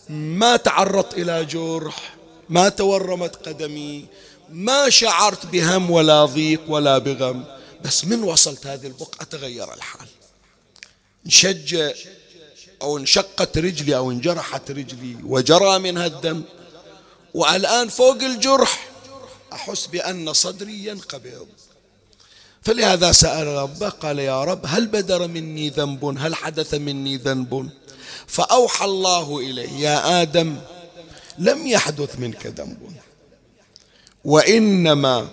[0.09, 2.15] ما تعرضت إلى جرح
[2.49, 4.05] ما تورمت قدمي
[4.49, 7.45] ما شعرت بهم ولا ضيق ولا بغم.
[7.83, 10.07] بس من وصلت هذه البقعة؟ تغير الحال.
[11.25, 11.93] انشج
[12.83, 16.43] أو انشقت رجلي أو انجرحت رجلي وجرى منها الدم.
[17.33, 18.89] والآن فوق الجرح
[19.53, 21.47] أحس بأن صدري ينقبض.
[22.61, 27.69] فلهذا سأل ربه قال يا رب هل بدر مني ذنب؟ هل حدث مني ذنب؟
[28.27, 30.57] فأوحى الله إليه يا آدم
[31.37, 32.77] لم يحدث منك ذنب.
[34.25, 35.27] وإنما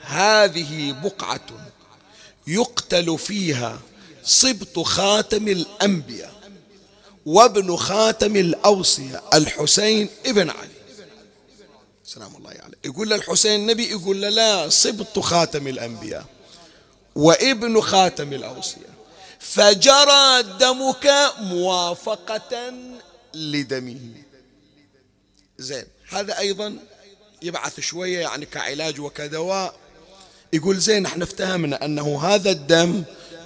[0.00, 1.46] هذه بقعة
[2.46, 3.78] يقتل فيها
[4.24, 6.33] صبط خاتم الأنبياء.
[7.26, 10.68] وابن خاتم الأوصية الحسين ابن علي.
[12.04, 12.78] سلام الله عليه.
[12.84, 16.24] يقول للحسين النبي يقول له لا صبط خاتم الأنبياء
[17.14, 18.94] وابن خاتم الأوصية
[19.38, 22.74] فجرى دمك موافقة
[23.34, 24.00] لدمه.
[25.58, 26.78] زين هذا أيضا
[27.42, 29.74] يبعث شوية يعني كعلاج وكدواء.
[30.52, 33.02] يقول زين إحنا افتهمنا أنه هذا الدم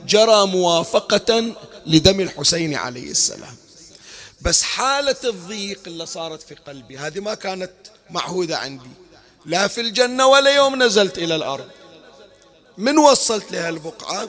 [0.06, 1.54] جرى موافقة
[1.86, 3.56] لدم الحسين عليه السلام.
[4.40, 7.72] بس حالة الضيق اللي صارت في قلبي هذه ما كانت
[8.10, 8.90] معهودة عندي.
[9.46, 11.68] لا في الجنة ولا يوم نزلت إلى الأرض.
[12.78, 14.28] من وصلت لها البقعة؟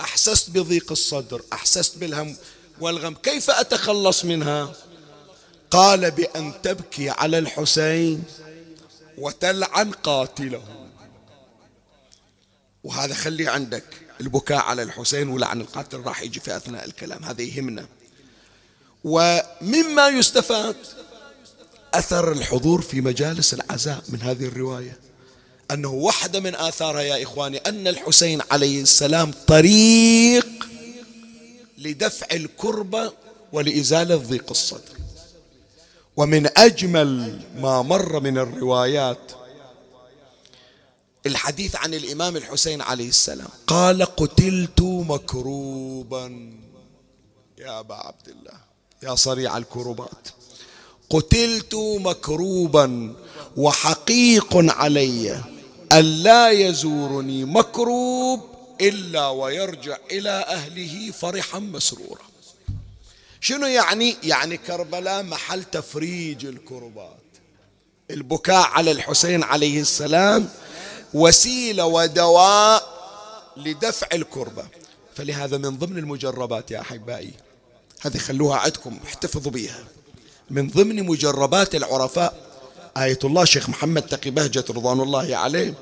[0.00, 2.36] أحسست بضيق الصدر أحسست بالهم
[2.80, 3.14] والغم.
[3.14, 4.72] كيف أتخلص منها؟
[5.70, 8.24] قال بأن تبكي على الحسين
[9.18, 10.88] وتلعن قاتله.
[12.84, 13.84] وهذا خلي عندك
[14.20, 17.24] البكاء على الحسين ولعن القاتل راح يجي في أثناء الكلام.
[17.24, 17.86] هذا يهمنا
[19.06, 20.76] ومما يستفاد
[21.94, 24.98] أثر الحضور في مجالس العزاء من هذه الرواية.
[25.70, 30.46] أنه واحدة من آثارها يا إخواني أن الحسين عليه السلام طريق
[31.78, 33.12] لدفع الكربة
[33.52, 34.96] ولإزالة ضيق الصدر
[36.16, 39.32] ومن أجمل ما مر من الروايات
[41.26, 43.48] الحديث عن الإمام الحسين عليه السلام.
[43.66, 46.52] قال قتلت مكروبا
[47.58, 48.65] يا أبا عبد الله.
[49.02, 50.28] يا صريع الكربات
[51.10, 53.14] قتلت مكروبا
[53.56, 55.40] وحقيق علي
[55.92, 58.40] ألا يزورني مكروب
[58.80, 62.22] إلا ويرجع إلى أهله فرحا مسرورا.
[63.40, 67.16] شنو يعني؟ يعني كربلاء محل تفريج الكربات
[68.10, 70.48] البكاء على الحسين عليه السلام
[71.14, 72.96] وسيلة ودواء
[73.56, 74.66] لدفع الكربة.
[75.14, 77.45] فلهذا من ضمن المجربات يا أحبائي
[78.06, 79.78] هذه خلوها عندكم احتفظوا بها
[80.50, 82.34] من ضمن مجربات العرفاء
[82.96, 85.74] آية الله شيخ محمد تقي بهجة رضوان الله عليه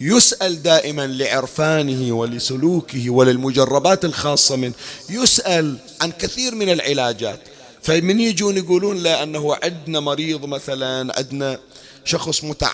[0.00, 4.72] يسأل دائما لعرفانه ولسلوكه وللمجربات الخاصة منه.
[5.10, 7.40] يسأل عن كثير من العلاجات.
[7.82, 11.58] فمن يجون يقولون لا أنه عندنا مريض مثلا عندنا
[12.04, 12.72] شخص متع...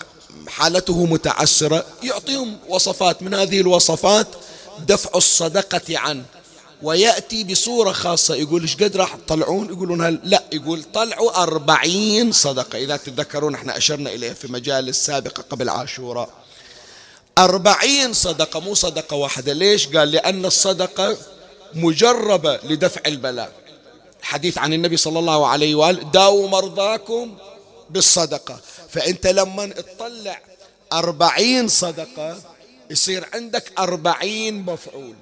[0.48, 3.22] حالته متعسرة يعطيهم وصفات.
[3.22, 4.26] من هذه الوصفات
[4.88, 6.24] دفع الصدقة عنه.
[6.82, 8.34] ويأتي بصورة خاصة.
[8.34, 10.42] يقول إيش قد راح تطلعون؟ يقولون هل لا.
[10.52, 12.78] يقول طلعوا أربعين صدقة.
[12.78, 16.30] إذا تتذكرون إحنا أشرنا إليه في مجالس سابقة قبل عاشوراء.
[17.38, 19.52] أربعين صدقة مو صدقة واحدة.
[19.52, 21.16] ليش؟ قال لأن الصدقة
[21.74, 23.52] مجربة لدفع البلاء
[24.22, 27.36] حديث عن النبي صلى الله عليه وآله داووا مرضاكم
[27.90, 28.60] بالصدقة.
[28.90, 30.40] فأنت لما تطلع
[30.92, 32.38] أربعين صدقة
[32.90, 35.14] يصير عندك أربعين مفعول.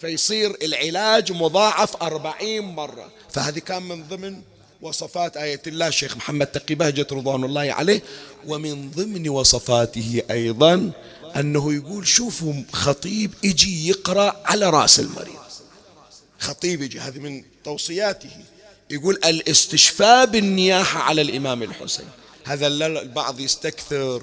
[0.00, 3.10] فيصير العلاج مضاعف أربعين مرة.
[3.30, 4.40] فهذه كان من ضمن
[4.82, 5.88] وصفات آية الله.
[5.88, 8.02] الشيخ محمد تقي بهجة رضوان الله عليه.
[8.46, 10.90] ومن ضمن وصفاته أيضا
[11.36, 15.38] أنه يقول شوفوا خطيب يجي يقرأ على رأس المريض.
[16.38, 18.30] خطيب يجي هذه من توصياته.
[18.90, 22.08] يقول الاستشفاء بالنياحة على الإمام الحسين.
[22.44, 24.22] هذا البعض يستكثر.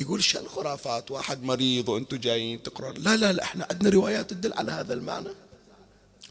[0.00, 4.52] يقول شو الخرافات؟ واحد مريض وأنتم جايين تقرأ لا لا لا إحنا عندنا روايات تدل
[4.52, 5.28] على هذا المعنى.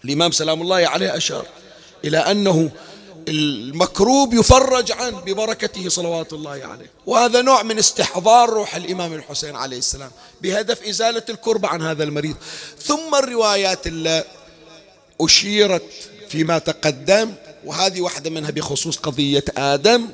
[0.06, 1.46] الإمام سلام الله عليه أشار
[2.06, 2.72] إلى أنه
[3.28, 6.92] المكروب يفرج عنه ببركته صلوات الله عليه.
[7.06, 10.12] وهذا نوع من استحضار روح الإمام الحسين عليه السلام
[10.42, 12.36] بهدف إزالة الكرب عن هذا المريض.
[12.82, 14.24] ثم الروايات اللي
[15.22, 17.34] أشيرت فيما تقدم
[17.66, 20.08] وهذه واحدة منها بخصوص قضية آدم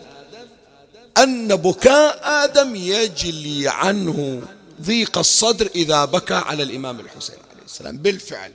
[1.18, 4.42] أن بكاء آدم يجلي عنه
[4.82, 7.98] ضيق الصدر إذا بكى على الإمام الحسين عليه السلام.
[7.98, 8.54] بالفعل.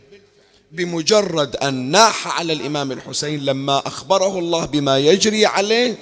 [0.72, 5.98] بمجرد أن ناح على الإمام الحسين لما أخبره الله بما يجري عليه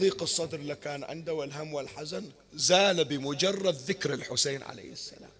[0.00, 5.30] ضيق الصدر اللي كان عنده والهم والحزن زال بمجرد ذكر الحسين عليه السلام.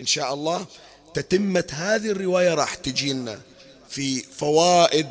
[0.00, 0.66] إن شاء الله
[1.14, 3.40] تتمة هذه الرواية راح تجينا
[3.88, 5.08] في فوائد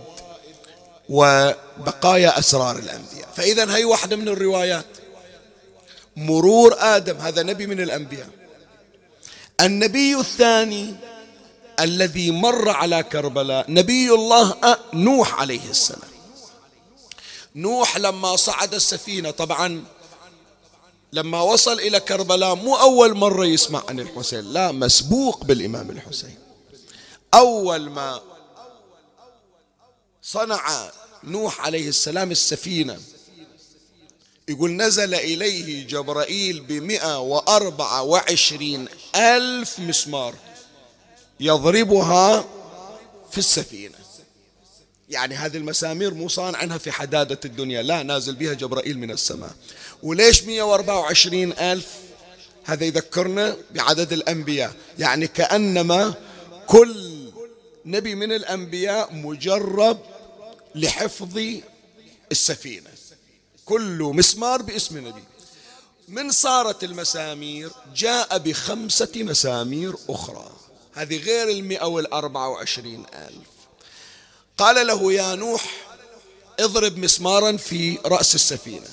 [1.11, 3.27] وبقايا أسرار الأنبياء.
[3.35, 4.85] فإذا هي واحدة من الروايات.
[6.15, 8.29] مرور آدم هذا نبي من الأنبياء.
[9.61, 10.95] النبي الثاني
[11.79, 14.55] الذي مر على كربلاء نبي الله
[14.93, 16.11] نوح عليه السلام.
[17.55, 19.83] نوح لما صعد السفينة طبعا
[21.13, 26.37] لما وصل إلى كربلاء مو أول مرة يسمع عن الحسين لا مسبوق بالإمام الحسين.
[27.33, 28.21] أول ما
[30.21, 30.91] صنع
[31.23, 32.99] نوح عليه السلام السفينة.
[34.47, 40.35] يقول نزل إليه جبرائيل بمئة وأربعة وعشرين ألف مسمار
[41.39, 42.45] يضربها
[43.31, 43.95] في السفينة.
[45.09, 49.51] يعني هذه المسامير مو صان عنها في حدادة الدنيا لا نازل بها جبرائيل من السماء.
[50.03, 51.87] وليش 124 ألف؟
[52.65, 54.73] هذا يذكرنا بعدد الأنبياء.
[54.99, 56.13] يعني كأنما
[56.67, 57.31] كل
[57.85, 59.99] نبي من الأنبياء مجرب
[60.75, 61.39] لحفظ
[62.31, 62.89] السفينة.
[63.65, 65.23] كل مسمار باسم نبي
[66.07, 70.51] من صارت المسامير؟ جاء بخمسة مسامير أخرى.
[70.93, 73.47] هذه غير المئة والأربعة وعشرين ألف.
[74.57, 75.87] قال له يا نوح
[76.59, 78.87] اضرب مسمارا في رأس السفينة.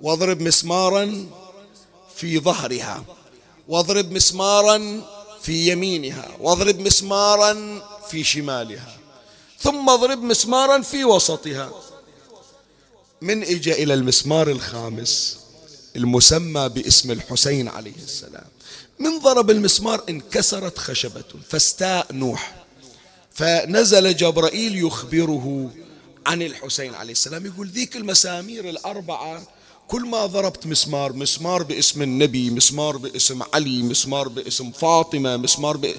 [0.00, 1.30] واضرب مسمارا
[2.16, 3.04] في ظهرها.
[3.68, 5.02] واضرب مسمارا
[5.42, 6.36] في يمينها.
[6.40, 8.99] واضرب مسمارا في شمالها.
[9.62, 11.72] ثم اضرب مسمارا في وسطها.
[13.20, 15.38] من اجى إلى المسمار الخامس
[15.96, 18.46] المسمى باسم الحسين عليه السلام.
[18.98, 22.64] من ضرب المسمار انكسرت خشبة فاستاء نوح.
[23.32, 25.70] فنزل جبرائيل يخبره
[26.26, 27.46] عن الحسين عليه السلام.
[27.46, 29.42] يقول ذيك المسامير الأربعة
[29.88, 35.94] كل ما ضربت مسمار مسمار باسم النبي مسمار باسم علي مسمار باسم فاطمة مسمار ب...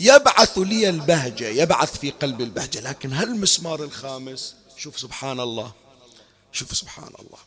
[0.00, 5.72] يبعث لي البهجة يبعث في قلب البهجة لكن هل المسمار الخامس شوف سبحان الله
[6.52, 7.38] شوف سبحان الله.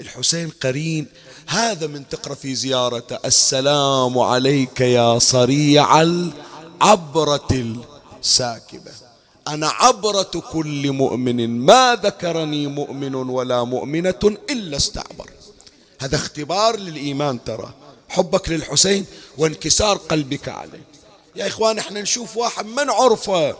[0.00, 1.06] الحسين قرين
[1.46, 7.76] هذا من تقرأ في زيارته السلام عليك يا صريع العبرة
[8.20, 8.92] الساكبة.
[9.48, 15.30] أنا عبرة كل مؤمن ما ذكرني مؤمن ولا مؤمنة إلا استعبر.
[16.00, 17.74] هذا اختبار للإيمان ترى.
[18.08, 19.06] حبك للحسين
[19.38, 20.97] وانكسار قلبك عليه.
[21.38, 23.56] يا إخوان إحنا نشوف واحد من عرفة.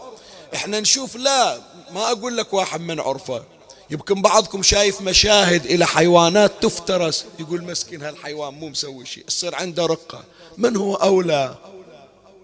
[0.55, 1.61] إحنا نشوف لا
[1.93, 3.45] ما أقول لك واحد من عرفة.
[3.91, 9.87] يمكن بعضكم شايف مشاهد إلى حيوانات تفترس يقول مسكين هالحيوان مو مسوي شيء يصير عنده
[9.87, 10.25] رقة.
[10.57, 11.55] من هو أولى؟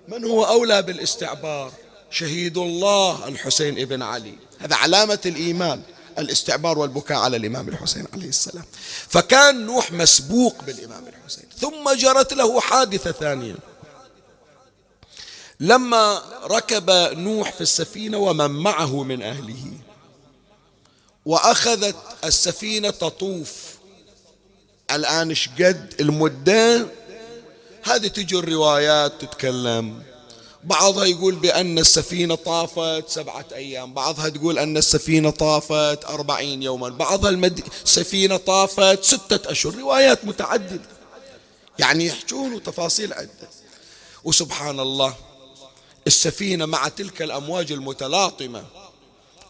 [0.08, 1.72] من هو أولى بالاستعبار؟
[2.10, 4.34] شهيد الله الحسين ابن علي.
[4.58, 5.82] هذا علامة الإيمان
[6.18, 8.64] الاستعبار والبكاء على الإمام الحسين عليه السلام.
[9.08, 13.73] فكان نوح مسبوق بالإمام الحسين ثم جرت له حادثة ثانية.
[15.60, 19.72] لما ركب نوح في السفينة ومن معه من أهله
[21.26, 23.74] وأخذت السفينة تطوف.
[24.90, 26.86] الآن شقد المدة.
[27.82, 30.02] هذه تجي الروايات تتكلم.
[30.64, 33.94] بعضها يقول بأن السفينة طافت سبعة أيام.
[33.94, 36.88] بعضها تقول أن السفينة طافت أربعين يوما.
[36.88, 37.60] بعضها المد...
[37.84, 39.74] السفينة طافت ستة أشهر.
[39.74, 40.88] روايات متعددة.
[41.78, 43.48] يعني يحجون تفاصيل عدة.
[44.24, 45.14] وسبحان الله.
[46.06, 48.64] السفينة مع تلك الأمواج المتلاطمة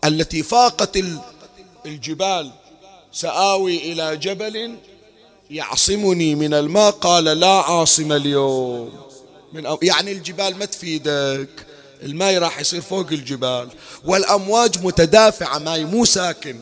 [0.04, 0.98] التي فاقت
[1.86, 2.50] الجبال
[3.12, 4.76] سآوي إلى جبل
[5.50, 6.90] يعصمني من الماء.
[6.90, 8.92] قال لا عاصم اليوم.
[9.52, 11.66] من أو يعني الجبال ما تفيدك.
[12.02, 13.68] الماء راح يصير فوق الجبال.
[14.04, 16.60] والأمواج متدافعة ماي مو ساكن.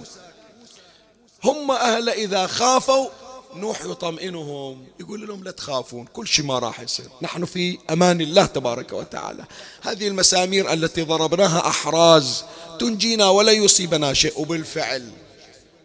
[1.45, 3.09] هم أهل إذا خافوا
[3.57, 7.07] نوح يطمئنهم يقول لهم لا تخافون كل شيء ما راح يصير.
[7.23, 9.45] نحن في أمان الله تبارك وتعالى.
[9.83, 12.45] هذه المسامير التي ضربناها أحراز
[12.81, 14.41] تنجينا ولا يصيبنا شيء.
[14.41, 15.11] وبالفعل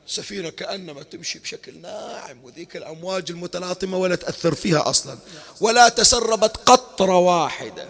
[0.07, 5.18] سفينة كأنما تمشي بشكل ناعم وذيك الأمواج المتلاطمة ولا تأثر فيها أصلا.
[5.61, 7.88] ولا تسربت قطرة واحدة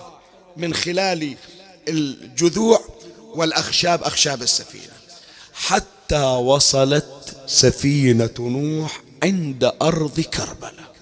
[0.58, 1.36] من خلال
[1.88, 2.82] الجذوع
[3.20, 4.94] والأخشاب أخشاب السفينة.
[5.54, 10.96] حتى وصلت سفينة نوح عند أرض كربلاء.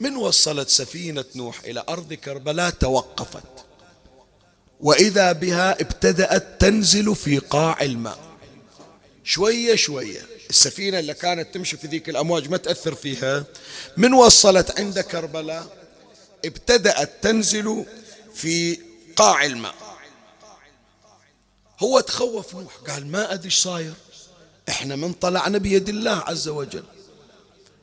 [0.00, 3.42] من وصلت سفينة نوح إلى أرض كربلاء توقفت.
[4.80, 8.18] وإذا بها ابتدأت تنزل في قاع الماء.
[9.24, 13.44] شوية شوية السفينة اللي كانت تمشي في ذيك الأمواج ما تأثر فيها.
[13.96, 15.88] من وصلت عند كربلاء
[16.44, 17.84] ابتدأت تنزل
[18.34, 18.78] في
[19.16, 19.74] قاع الماء.
[21.80, 23.94] هو تخوف نوح قال ما أدري صاير.
[24.68, 26.84] إحنا من طلعنا بيد الله عز وجل.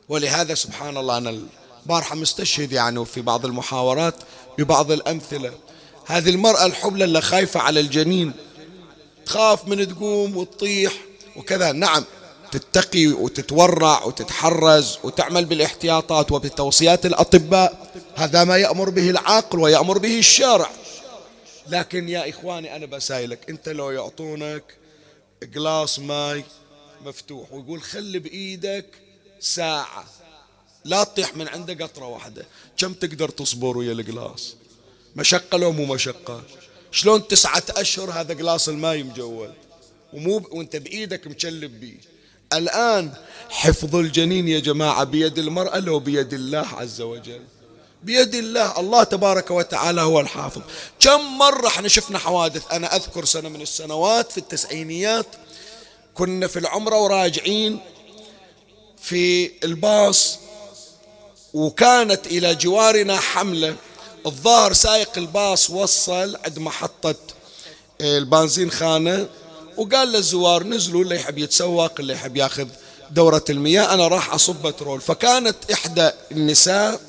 [0.08, 1.40] ولهذا سبحان الله أنا
[1.84, 4.14] البارحة مستشهد يعني في بعض المحاورات
[4.58, 5.52] ببعض الأمثلة.
[6.06, 8.32] هذه المرأة الحبلى اللي خايفة على الجنين
[9.26, 10.92] تخاف من تقوم وتطيح
[11.36, 11.72] وكذا.
[11.72, 12.04] نعم
[12.52, 17.92] تتقي وتتورع وتتحرز وتعمل بالإحتياطات وبتوصيات الأطباء.
[18.14, 20.70] هذا ما يأمر به العقل ويأمر به الشارع.
[21.68, 24.64] لكن يا إخواني أنا بسايلك أنت لو يعطونك
[25.54, 26.44] قلاص ماي
[27.04, 28.86] مفتوح ويقول خلي بإيدك
[29.40, 30.04] ساعة.
[30.84, 32.46] لا تطيح من عنده قطرة واحدة.
[32.78, 34.56] كم تقدر تصبر ويا القلاص؟
[35.16, 36.42] مشقة لو مو مشقة.
[36.90, 39.54] شلون تسعة أشهر هذا قلاص الماي موجود
[40.12, 41.98] ومو وانت بإيدك مشلب بيه.
[42.52, 43.12] الآن
[43.48, 47.42] حفظ الجنين يا جماعة بيد المرأة لو بيد الله عز وجل.
[48.02, 50.62] بيد الله الله تبارك وتعالى هو الحافظ.
[51.00, 55.26] كم مرة إحنا شفنا حوادث؟ أنا أذكر سنة من السنوات في التسعينيات
[56.14, 57.78] كنا في العمرة وراجعين
[59.02, 60.38] في الباص
[61.54, 63.76] وكانت إلى جوارنا حملة.
[64.26, 67.14] الظاهر سايق الباص وصل عند محطة
[68.00, 69.26] البنزين خانة
[69.76, 72.68] وقال للزوار نزلوا اللي يحب يتسوق اللي يحب ياخذ
[73.10, 75.00] دورة المياه أنا راح أصب بترول.
[75.00, 77.00] فكانت إحدى النساء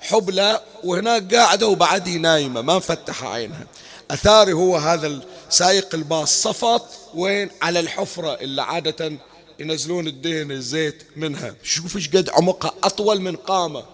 [0.00, 3.66] حبلى وهناك قاعدة وبعدي نايمة ما مفتحة عينها.
[4.10, 6.42] أثاري هو هذا سايق الباص.
[6.42, 9.12] صفط وين؟ على الحفرة اللي عادة
[9.58, 11.54] ينزلون الدهن الزيت منها.
[11.62, 13.84] شوف إيش قد عمقها أطول من قامة.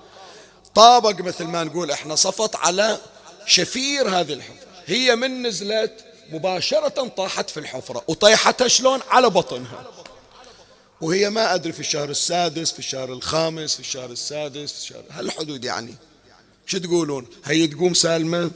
[0.74, 2.98] طابق مثل ما نقول إحنا صفط على
[3.46, 4.66] شفير هذه الحفرة.
[4.86, 8.04] هي من نزلت مباشرة طاحت في الحفرة.
[8.08, 9.86] وطيحتها شلون؟ على بطنها.
[11.00, 15.64] وهي ما أدري في الشهر السادس في الشهر الخامس في الشهر السادس في الشهر هالحدود
[15.64, 15.94] يعني.
[16.66, 18.50] شو تقولون؟ هي تقوم سالمة؟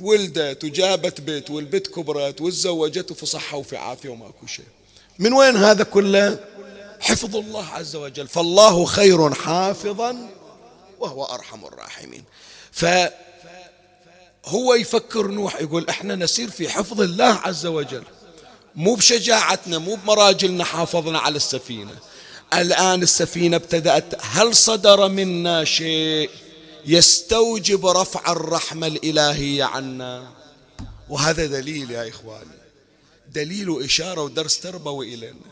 [0.00, 4.64] ولدت وجابت بيت والبيت كبرت وتزوجت وفي صحة وفي عافية وماكو شيء.
[5.18, 6.38] من وين هذا كله؟
[7.00, 8.28] حفظ الله عز وجل.
[8.28, 10.28] فالله خير حافظا
[11.00, 12.24] وهو أرحم الراحمين.
[12.72, 12.86] ف
[14.44, 18.02] هو يفكر نوح يقول إحنا نسير في حفظ الله عز وجل.
[18.76, 21.94] مو بشجاعتنا مو بمراجلنا حافظنا على السفينة.
[22.54, 24.04] الآن السفينة ابتدأت.
[24.20, 26.30] هل صدر منا شيء؟
[26.86, 30.28] يستوجب رفع الرحمة الإلهية عنا.
[31.08, 32.60] وهذا دليل يا إخواني.
[33.34, 35.50] دليل وإشارة ودرس تربوي إلينا.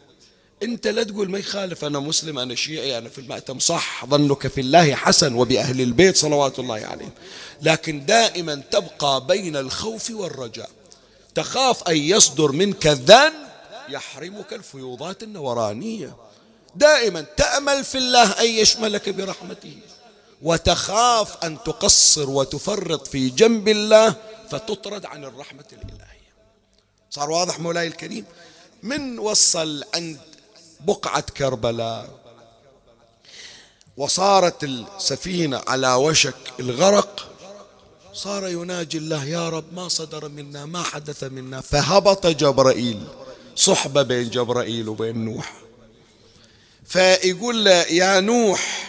[0.63, 3.59] أنت لا تقول ما يخالف أنا مسلم أنا شيعي أنا في المأتم.
[3.59, 7.13] صح ظنك في الله حسن وبأهل البيت صلوات الله عليهم.
[7.63, 10.71] لكن دائما تبقى بين الخوف والرجاء.
[11.35, 13.33] تخاف أن يصدر منك ذنب
[13.89, 16.17] يحرمك الفيوضات النورانية.
[16.77, 19.77] دائما تأمل في الله أن يشملك برحمته.
[20.43, 24.15] وتخاف أن تقصر وتفرط في جنب الله
[24.51, 26.33] فتطرد عن الرحمة الإلهية.
[27.11, 28.25] صار واضح مولاي الكريم؟
[28.83, 30.21] من وصل عند
[30.81, 32.11] بقعة كربلاء؟
[33.97, 37.29] وصارت السفينة على وشك الغرق؟
[38.15, 41.61] صار يناجي الله يا رب ما صدر منا ما حدث منا.
[41.61, 43.05] فهبط جبرائيل
[43.57, 45.53] صحبة بين جبرائيل وبين نوح.
[46.85, 48.88] فيقول له يا نوح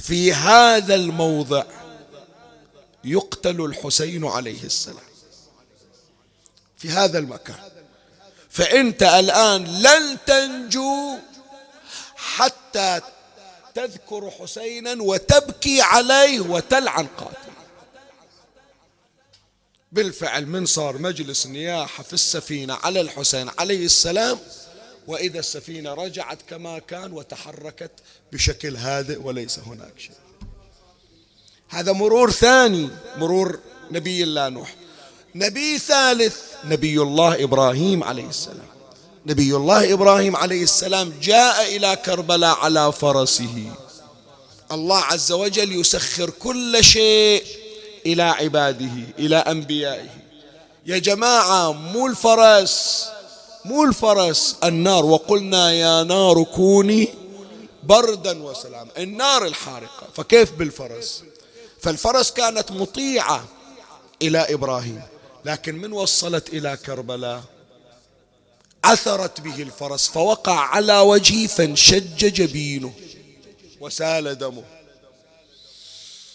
[0.00, 1.64] في هذا الموضع
[3.04, 5.12] يقتل الحسين عليه السلام.
[6.76, 7.56] في هذا المكان.
[8.50, 11.18] فأنت الآن لن تنجو
[12.16, 13.00] حتى
[13.74, 17.52] تذكر حسينا وتبكي عليه وتلعن قاتل.
[19.92, 24.38] بالفعل من صار مجلس نياحة في السفينة على الحسين عليه السلام
[25.06, 27.90] وإذا السفينة رجعت كما كان وتحركت
[28.32, 30.16] بشكل هادئ وليس هناك شيء.
[31.68, 33.58] هذا مرور ثاني مرور
[33.90, 34.74] نبي الله نوح.
[35.34, 38.72] نبي ثالث نبي الله إبراهيم عليه السلام.
[39.26, 43.72] نبي الله إبراهيم عليه السلام جاء إلى كربلاء على فرسه.
[44.72, 47.44] الله عز وجل يسخر كل شيء
[48.06, 50.10] إلى عباده إلى أنبيائه.
[50.86, 53.08] يا جماعة مو الفرس
[53.64, 55.04] مو الفرس النار.
[55.04, 57.08] وقلنا يا نار كوني
[57.82, 60.06] بردا وسلام النار الحارقة.
[60.14, 61.22] فكيف بالفرس؟
[61.80, 63.44] فالفرس كانت مطيعة
[64.22, 65.02] إلى إبراهيم
[65.44, 67.42] لكن من وصلت إلى كربلاء؟
[68.84, 72.92] عثرت به الفرس فوقع على وجهه فانشج جبينه
[73.80, 74.64] وسال دمه.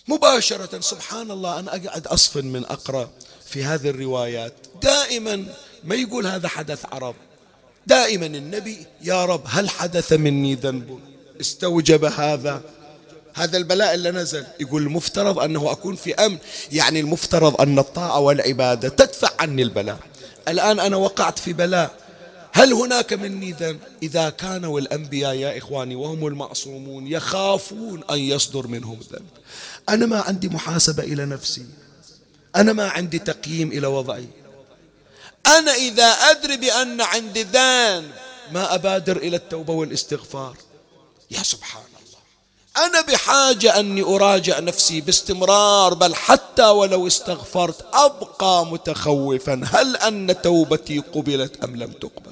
[0.08, 3.10] مباشرة سبحان الله أنا أقعد أصفن من أقرأ
[3.46, 4.54] في هذه الروايات.
[4.82, 5.46] دائما
[5.88, 7.16] ما يقول هذا حدث عرب؟
[7.88, 11.00] دائما النبي يا رب هل حدث مني ذنب؟
[11.42, 12.62] استوجب هذا.
[13.34, 16.38] هذا البلاء اللي نزل يقول المفترض أنه أكون في أمن.
[16.72, 20.00] يعني المفترض أن الطاعة والعبادة تدفع عني البلاء.
[20.48, 21.92] الآن أنا وقعت في بلاء.
[22.54, 29.00] هل هناك مني ذنب؟ إذا كانوا الأنبياء يا إخواني وهم المعصومون يخافون أن يصدر منهم
[29.14, 29.30] ذنب.
[29.90, 31.66] أنا ما عندي محاسبة إلى نفسي.
[32.56, 34.28] أنا ما عندي تقييم إلى وضعي.
[35.48, 38.12] أنا إذا أدري بأن عندي ذنب
[38.52, 40.58] ما أبادر إلى التوبة والإستغفار.
[41.32, 41.84] يا سبحان
[42.78, 49.62] أنا بحاجة أني أراجع نفسي باستمرار بل حتى ولو استغفرت أبقى متخوفا.
[49.74, 52.32] هل أن توبتي قبلت أم لم تقبل؟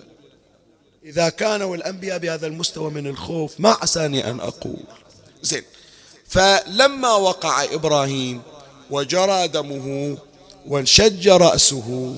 [1.05, 4.83] إذا كانوا الأنبياء بهذا المستوى من الخوف ما عساني أن أقول.
[5.41, 5.63] زين.
[6.27, 8.41] فلما وقع إبراهيم
[8.89, 10.17] وجرى دمه
[10.67, 12.15] وانشج رأسه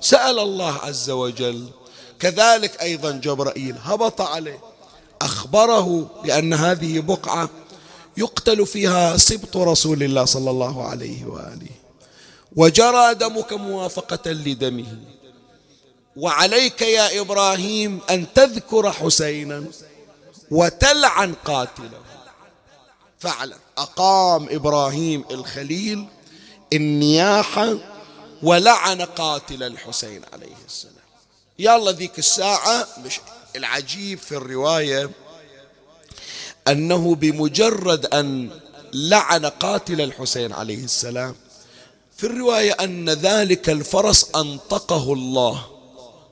[0.00, 1.68] سأل الله عز وجل.
[2.20, 4.60] كذلك أيضا جبرائيل هبط عليه.
[5.22, 7.48] أخبره بأن هذه بقعة
[8.16, 11.70] يقتل فيها سبط رسول الله صلى الله عليه وآله.
[12.56, 14.98] وجرى دمك موافقة لدمه.
[16.16, 19.64] وعليك يا إبراهيم أن تذكر حسينا
[20.50, 22.00] وتلعن قاتله.
[23.18, 23.56] فعلا.
[23.78, 26.06] أقام إبراهيم الخليل
[26.72, 27.74] النياحة
[28.42, 30.94] ولعن قاتل الحسين عليه السلام.
[31.58, 33.20] يلا ذيك الساعة مش
[33.56, 35.10] العجيب في الرواية
[36.68, 38.50] أنه بمجرد أن
[38.92, 41.34] لعن قاتل الحسين عليه السلام
[42.16, 45.66] في الرواية أن ذلك الفرس أنطقه الله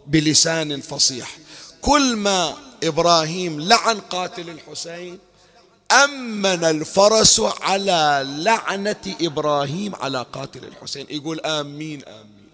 [0.06, 1.38] بلسان فصيح.
[1.82, 5.18] كل ما إبراهيم لعن قاتل الحسين
[5.92, 11.06] أمن الفرس على لعنة إبراهيم على قاتل الحسين.
[11.10, 12.46] يقول آمين آمين.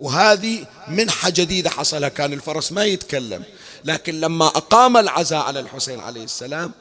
[0.00, 2.08] وهذه منحة جديدة حصلها.
[2.08, 3.44] كان الفرس ما يتكلم
[3.84, 6.72] لكن لما أقام العزاء على الحسين عليه السلام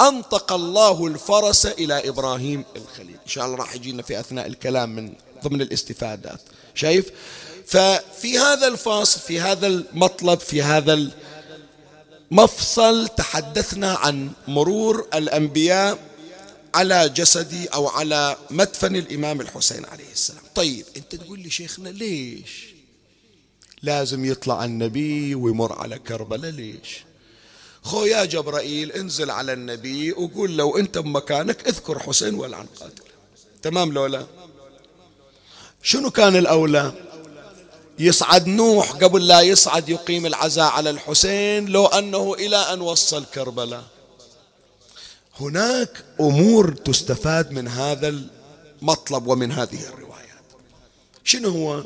[0.00, 3.16] أنطق الله الفرس إلى إبراهيم الخليل.
[3.24, 5.12] إن شاء الله راح يجينا في أثناء الكلام من
[5.44, 6.40] ضمن الاستفادات.
[6.74, 7.10] شايف؟
[7.66, 11.10] ففي هذا الفاصل في هذا المطلب في هذا
[12.32, 15.98] المفصل تحدثنا عن مرور الأنبياء
[16.74, 20.42] على جسدي أو على مدفن الإمام الحسين عليه السلام.
[20.54, 22.66] طيب أنت تقول لي شيخنا ليش
[23.82, 27.04] لازم يطلع النبي ويمر على كربلاء؟ ليش؟
[27.82, 33.02] خويا جبرائيل انزل على النبي وقول لو أنت بمكانك اذكر حسين والعن قاتل
[33.62, 34.26] تمام لو لا
[35.82, 37.11] شنو كان الأولى؟
[38.02, 43.84] يصعد نوح قبل لا يصعد يقيم العزاء على الحسين لو أنه إلى أن وصل كربلاء.
[45.40, 50.44] هناك أمور تستفاد من هذا المطلب ومن هذه الروايات.
[51.24, 51.84] شنو هو؟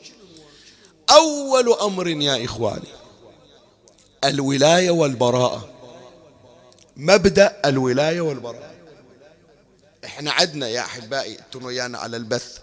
[1.10, 2.88] أول أمر يا إخواني
[4.24, 5.68] الولاية والبراءة.
[6.96, 8.74] مبدأ الولاية والبراءة.
[10.04, 12.58] إحنا عدنا يا أحبائي أنتم ويانا على البث.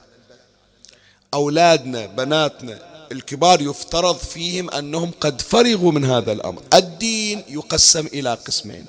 [1.34, 6.62] أولادنا بناتنا الكبار يفترض فيهم أنهم قد فرغوا من هذا الأمر.
[6.74, 8.86] الدين يقسم إلى قسمين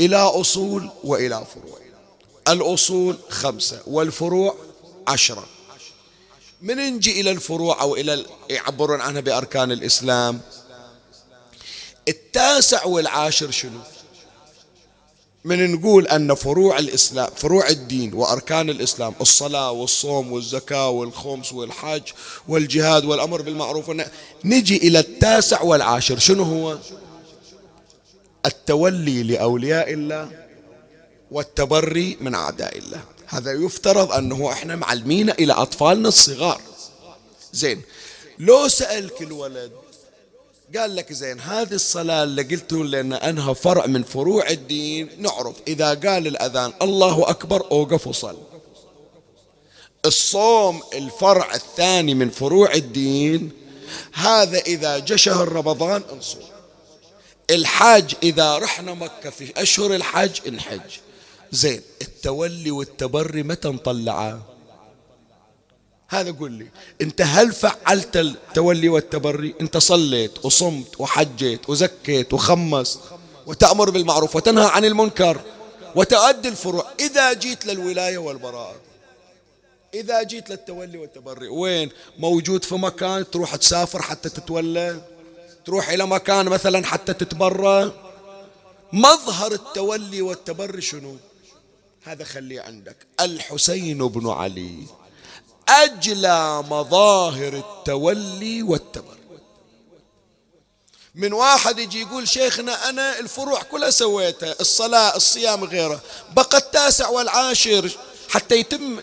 [0.00, 1.78] إلى أصول وإلى فروع.
[2.48, 4.56] الأصول خمسة والفروع
[5.08, 5.46] عشرة.
[6.62, 10.40] من نجي إلى الفروع أو إلى يعبرون عنها بأركان الإسلام؟
[12.08, 13.80] التاسع والعاشر شنو؟
[15.44, 22.02] من نقول أن فروع الإسلام فروع الدين وأركان الإسلام الصلاة والصوم والزكاة والخمس والحج
[22.48, 23.90] والجهاد والأمر بالمعروف
[24.44, 26.78] نجي إلى التاسع والعاشر شنو هو؟
[28.46, 30.30] التولي لأولياء الله
[31.30, 33.04] والتبري من أعداء الله.
[33.26, 36.60] هذا يفترض أنه إحنا معلمين إلى أطفالنا الصغار.
[37.52, 37.82] زين
[38.38, 39.72] لو سألك الولد
[40.76, 45.08] قال لك زين هذه الصلاة اللي قلت لأن أنها فرع من فروع الدين.
[45.18, 48.38] نعرف إذا قال الأذان الله أكبر أوقف وصل.
[50.06, 53.50] الصوم الفرع الثاني من فروع الدين
[54.12, 56.42] هذا إذا جاء شهر رمضان انصوم.
[57.50, 60.80] الحاج إذا رحنا مكة في أشهر الحج انحج.
[61.52, 64.49] زين التولي والتبري متى نطلعه
[66.10, 66.68] هذا قول لي
[67.02, 73.00] أنت هل فعلت التولي والتبري؟ أنت صليت وصمت وحجيت وزكيت وخمست
[73.46, 75.40] وتأمر بالمعروف وتنهى عن المنكر
[75.96, 76.86] وتؤدي الفروع.
[77.00, 78.76] إذا جيت للولاية والبراءة
[79.94, 85.00] إذا جيت للتولي والتبري وين؟ موجود في مكان تروح تسافر حتى تتولى؟
[85.66, 87.92] تروح إلى مكان مثلا حتى تتبرى؟
[88.92, 91.16] مظهر التولي والتبري شنو؟
[92.02, 92.96] هذا خليه عندك.
[93.20, 94.99] الحسين بن علي.
[95.70, 99.16] أجلى مظاهر التولي والتبر
[101.14, 106.00] من واحد يجي يقول شيخنا أنا الفروع كلها سويتها الصلاة الصيام غيره
[106.32, 107.90] بقى التاسع والعاشر
[108.28, 109.00] حتى يتم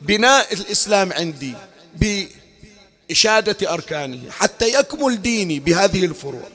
[0.00, 1.54] بناء الإسلام عندي
[1.94, 6.48] بإشادة أركانه حتى يكمل ديني بهذه الفروع.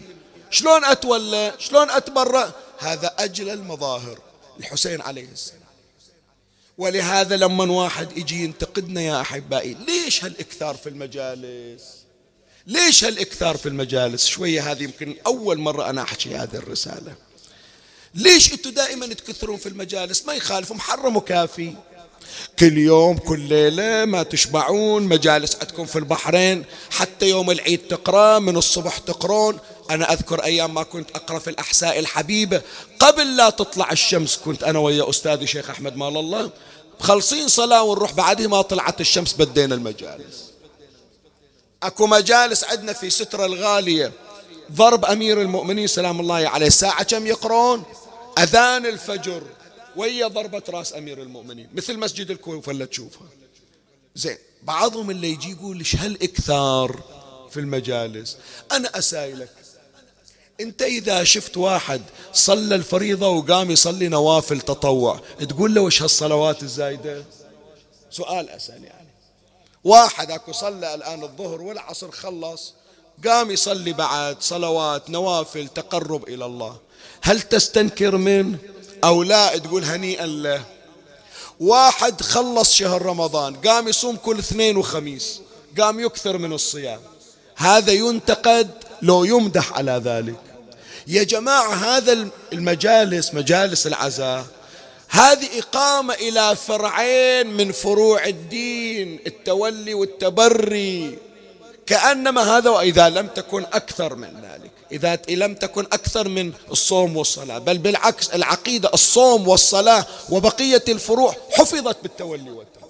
[0.50, 4.20] شلون أتولى؟ شلون أتبرأ؟ هذا أجل المظاهر.
[4.60, 5.63] الحسين عليه السلام.
[6.78, 11.84] ولهذا لما واحد يجي ينتقدنا يا أحبائي ليش هالإكثار في المجالس؟
[12.68, 17.16] ليش هالإكثار في المجالس؟ شوية هذه يمكن أول مرة أنا أحكي هذه الرسالة.
[18.16, 21.74] ليش أنتم دائما تكثرون في المجالس؟ ما يخالف محرم وكافي
[22.60, 28.58] كل يوم كل ليلة ما تشبعون مجالس عندكم في البحرين حتى يوم العيد تقرأ من
[28.58, 29.60] الصبح تقرون
[29.90, 32.62] أنا أذكر أيام ما كنت أقرأ في الأحساء الحبيبة
[33.00, 36.52] قبل لا تطلع الشمس كنت أنا ويا أستاذي شيخ أحمد مال الله.
[37.00, 40.52] خلصين صلاة ونروح بعدها ما طلعت الشمس بدينا المجالس.
[41.84, 44.12] أكو مجالس عندنا في سترة الغالية.
[44.72, 46.68] ضرب أمير المؤمنين سلام الله عليه.
[46.68, 47.84] الساعة كم يقرون؟
[48.40, 49.44] أذان الفجر.
[49.96, 51.70] ويا ضربة رأس أمير المؤمنين.
[51.74, 53.28] مثل مسجد الكوفة اللي تشوفها.
[54.16, 57.00] زين بعضهم اللي يجي يقول إيش هالإكثار
[57.50, 58.38] في المجالس؟
[58.72, 59.50] أنا أسائلك
[60.62, 62.02] أنت إذا شفت واحد
[62.34, 67.24] صلى الفريضة وقام يصلي نوافل تطوع تقول له وش هالصلوات الزايدة؟
[68.12, 69.08] سؤال أسأل يعني.
[69.84, 72.74] واحد أكو صلى الآن الظهر والعصر خلص
[73.28, 76.78] قام يصلي بعد صلوات نوافل تقرب إلى الله.
[77.22, 78.58] هل تستنكر منه
[79.04, 80.64] أو لا تقول هنيئا له.
[81.60, 85.42] واحد خلص شهر رمضان قام يصوم كل اثنين وخميس
[85.80, 87.00] قام يكثر من الصيام.
[87.56, 90.40] هذا ينتقد؟ لو يمدح على ذلك.
[91.08, 94.46] يا جماعة هذا المجالس مجالس العزاء
[95.10, 101.18] هذه إقامة إلى فرعين من فروع الدين التولي والتبري.
[101.86, 107.58] كأنما هذا وإذا لم تكن أكثر من ذلك إذا لم تكن أكثر من الصوم والصلاة
[107.58, 112.84] بل بالعكس العقيدة الصوم والصلاة وبقية الفروع حفظت بالتولي والتبري.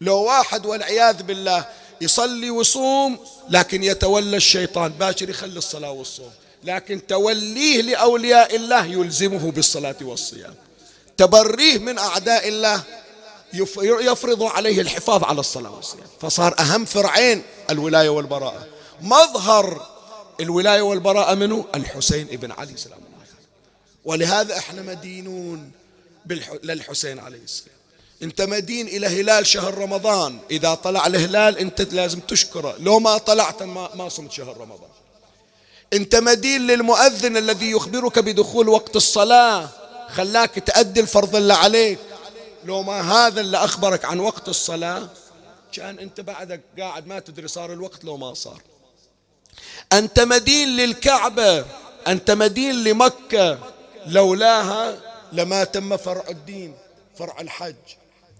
[0.00, 1.64] لو واحد والعياذ بالله
[2.00, 3.18] يصلي ويصوم
[3.48, 4.92] لكن يتولى الشيطان.
[4.92, 6.30] باكر يخلي الصلاة والصوم
[6.64, 10.54] لكن توليه لأولياء الله يلزمه بالصلاة والصيام.
[11.16, 12.82] تبريه من أعداء الله
[14.00, 16.06] يفرض عليه الحفاظ على الصلاة والصيام.
[16.20, 18.66] فصار أهم فرعين الولاية والبراءة.
[19.00, 19.86] مظهر
[20.40, 23.26] الولاية والبراءة منه الحسين ابن علي سلام الله
[24.04, 25.70] ولهذا إحنا مدينون
[26.62, 27.77] للحسين عليه السلام.
[28.22, 30.38] انت مدين إلى هلال شهر رمضان.
[30.50, 32.76] إذا طلع الهلال انت لازم تشكره.
[32.78, 34.90] لو ما طلعت ما, ما صمت شهر رمضان.
[35.92, 39.68] انت مدين للمؤذن الذي يخبرك بدخول وقت الصلاة.
[40.08, 41.98] خلاك تأدي الفرض اللي عليك.
[42.64, 45.08] لو ما هذا اللي أخبرك عن وقت الصلاة
[45.72, 48.62] كان أنت بعدك قاعد ما تدري صار الوقت لو ما صار.
[49.92, 51.64] أنت مدين للكعبة.
[52.06, 53.58] أنت مدين لمكة.
[54.06, 54.96] لولاها
[55.32, 56.74] لما تم فرع الدين
[57.18, 57.74] فرع الحج.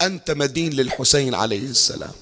[0.02, 2.12] أنت مدين للحسين عليه السلام.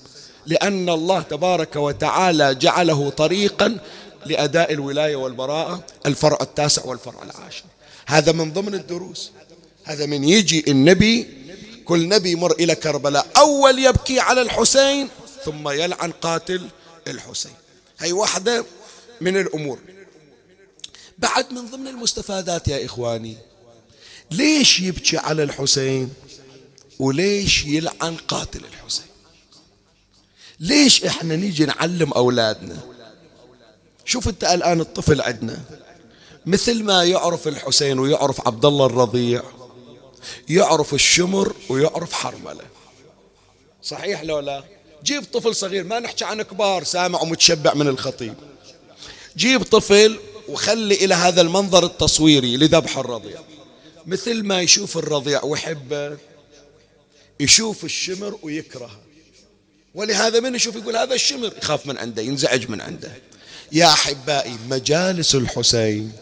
[0.47, 3.79] لأن الله تبارك وتعالى جعله طريقا
[4.27, 7.65] لأداء الولاية والبراءة الفرع التاسع والفرع العاشر.
[8.07, 9.31] هذا من ضمن الدروس.
[9.85, 11.27] هذا من يجي النبي
[11.85, 13.27] كل نبي يمر إلى كربلاء.
[13.37, 15.09] أول يبكي على الحسين
[15.45, 16.69] ثم يلعن قاتل
[17.07, 17.55] الحسين.
[17.99, 18.65] هي واحدة
[19.21, 19.79] من الأمور.
[21.19, 23.37] بعد من ضمن المستفادات يا إخواني
[24.31, 26.13] ليش يبكي على الحسين؟
[26.99, 29.07] وليش يلعن قاتل الحسين؟
[30.61, 32.79] ليش إحنا نيجي نعلم أولادنا؟
[34.05, 35.61] شوف أنت الآن الطفل عندنا
[36.47, 39.43] مثل ما يعرف الحسين ويعرف عبد الله الرضيع
[40.49, 42.65] يعرف الشمر ويعرف حرملة.
[43.83, 44.65] صحيح لو لا؟
[45.05, 48.35] جيب طفل صغير ما نحكي عن كبار سامع ومتشبع من الخطيب.
[49.37, 50.19] جيب طفل
[50.49, 53.41] وخلي إلى هذا المنظر التصويري لذبح الرضيع.
[54.07, 56.17] مثل ما يشوف الرضيع ويحبه.
[57.41, 59.01] يشوف الشمر ويكرهه.
[59.95, 63.13] ولهذا من يشوف يقول هذا الشمر؟ يخاف من عنده ينزعج من عنده.
[63.73, 66.13] يا أحبائي مجالس الحسين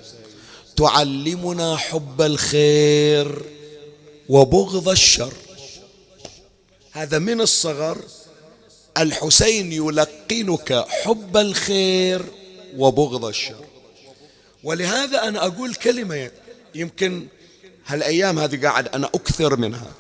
[0.77, 3.43] تعلمنا حب الخير
[4.29, 5.33] وبغض الشر.
[6.93, 7.99] هذا من الصغر.
[8.99, 12.25] الحسين يلقنك حب الخير
[12.77, 13.65] وبغض الشر.
[14.65, 16.31] ولهذا أنا أقول كلمة
[16.75, 17.27] يمكن
[17.87, 19.93] هالأيام هذه قاعد أنا أكثر منها.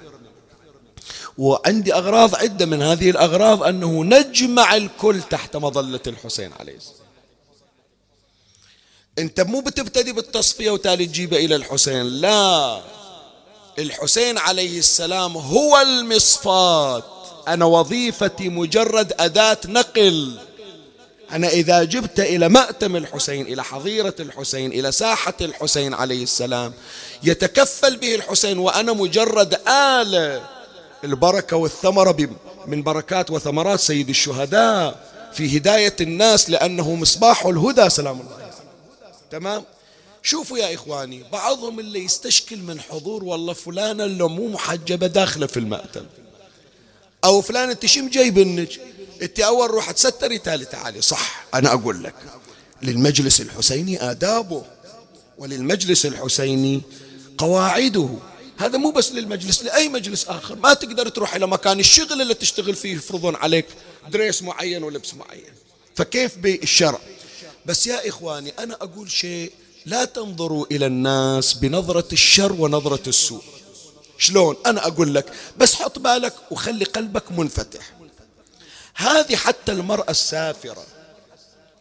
[1.39, 6.99] وعندي أغراض عدة من هذه الأغراض أنه نجمع الكل تحت مظلة الحسين عليه السلام.
[9.18, 12.80] أنت مو بتبتدي بالتصفية وتالي تجيبه إلى الحسين لا.
[13.78, 17.05] الحسين عليه السلام هو المصفات.
[17.49, 20.39] أنا وظيفتي مجرد أداة نقل.
[21.32, 26.72] أنا إذا جبت إلى مأتم الحسين إلى حظيرة الحسين إلى ساحة الحسين عليه السلام
[27.22, 30.53] يتكفل به الحسين وأنا مجرد آلة.
[31.05, 32.28] البركة والثمرة
[32.66, 38.50] من بركات وثمرات سيد الشهداء في هداية الناس لأنه مصباح الهدى سلام الله
[39.30, 39.64] تمام؟
[40.22, 45.57] شوفوا يا إخواني بعضهم اللي يستشكل من حضور والله فلانة اللي مو محجبة داخلة في
[45.57, 46.07] المأتم.
[47.24, 48.68] أو فلان أنت شو مجيبنك
[49.22, 51.00] أنت أول روح تستري تالي تعالي.
[51.00, 52.14] صح أنا أقول لك
[52.82, 54.62] للمجلس الحسيني آدابه
[55.38, 56.82] وللمجلس الحسيني
[57.38, 58.09] قواعده.
[58.59, 60.57] هذا مو بس للمجلس لأي مجلس آخر.
[60.57, 63.66] ما تقدر تروح إلى مكان الشغل اللي تشتغل فيه يفرضون عليك
[64.09, 65.52] دريس معين ولبس معين.
[65.94, 67.00] فكيف بالشرع؟
[67.66, 69.52] بس يا إخواني أنا أقول شيء
[69.86, 73.42] لا تنظروا إلى الناس بنظرة الشر ونظرة السوء.
[74.18, 77.92] شلون؟ أنا أقول لك بس حط بالك وخلي قلبك منفتح.
[78.94, 80.86] هذه حتى المرأة السافرة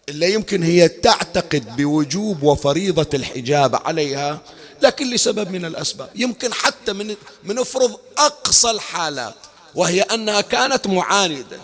[0.09, 4.41] اللي يمكن هي تعتقد بوجوب وفريضة الحجاب عليها
[4.84, 6.10] لكن لسبب من الأسباب.
[6.16, 9.36] يمكن حتى من من افرض أقصى الحالات
[9.76, 11.60] وهي أنها كانت معاندة.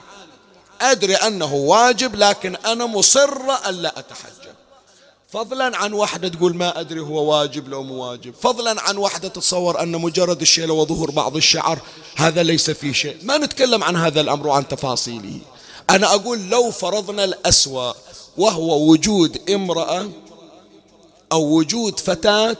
[0.81, 4.53] أدري أنه واجب لكن أنا مصرة ألا أتحجب.
[5.33, 8.33] فضلا عن واحدة تقول ما أدري هو واجب لو مو واجب.
[8.41, 11.79] فضلا عن واحدة تتصور أن مجرد الشيلة وظهور بعض الشعر
[12.15, 13.17] هذا ليس فيه شيء.
[13.23, 15.39] ما نتكلم عن هذا الأمر وعن تفاصيله.
[15.89, 17.93] أنا أقول لو فرضنا الأسوأ
[18.37, 20.09] وهو وجود امرأة
[21.31, 22.57] أو وجود فتاة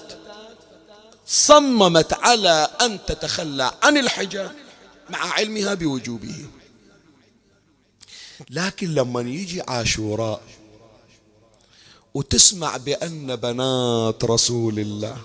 [1.30, 4.52] صممت على أن تتخلى عن الحجاب
[5.10, 6.46] مع علمها بوجوبه.
[8.50, 10.42] لكن لما يجي عاشوراء
[12.14, 15.18] وتسمع بأن بنات رسول الله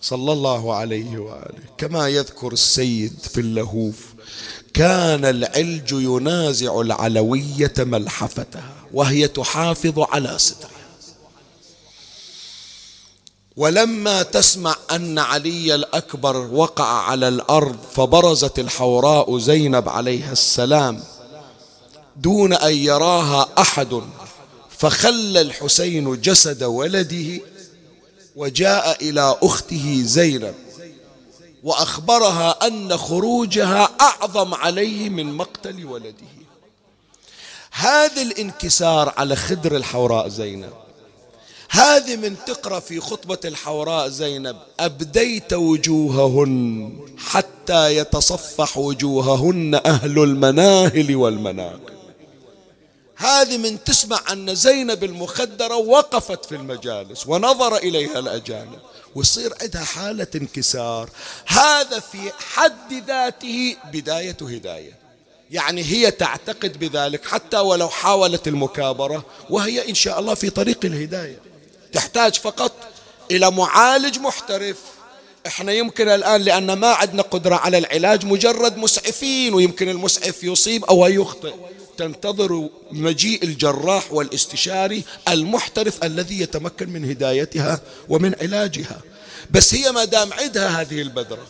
[0.00, 4.14] صلى الله عليه وآله كما يذكر السيد في اللهوف
[4.74, 10.77] كان العلج ينازع العلوية ملحفتها وهي تحافظ على سترها.
[13.58, 21.02] ولما تسمع أن علي الأكبر وقع على الأرض فبرزت الحوراء زينب عليها السلام
[22.16, 24.02] دون أن يراها أحد
[24.78, 27.40] فخلى الحسين جسد ولده
[28.36, 30.54] وجاء إلى أخته زينب
[31.62, 36.38] وأخبرها أن خروجها أعظم عليه من مقتل ولده.
[37.70, 40.87] هذا الانكسار على خدر الحوراء زينب.
[41.70, 44.56] هذه من تقرأ في خطبة الحوراء زينب.
[44.80, 51.98] أبديت وجوههن حتى يتصفح وجوههن أهل المناهل والمناقب.
[53.16, 58.78] هذه من تسمع أن زينب المخدرة وقفت في المجالس ونظر إليها الأجانب.
[59.14, 61.10] ويصير عندها حالة انكسار.
[61.46, 64.98] هذا في حد ذاته بداية هداية.
[65.50, 71.47] يعني هي تعتقد بذلك حتى ولو حاولت المكابرة وهي إن شاء الله في طريق الهداية.
[71.92, 72.72] تحتاج فقط
[73.30, 74.76] إلى معالج محترف.
[75.46, 81.06] إحنا يمكن الآن لأن ما عندنا قدرة على العلاج مجرد مسعفين ويمكن المسعف يصيب أو
[81.06, 81.54] يخطئ.
[81.96, 89.00] تنتظر مجيء الجراح والاستشاري المحترف الذي يتمكن من هدايتها ومن علاجها.
[89.50, 91.46] بس هي ما دام عندها هذه البذرة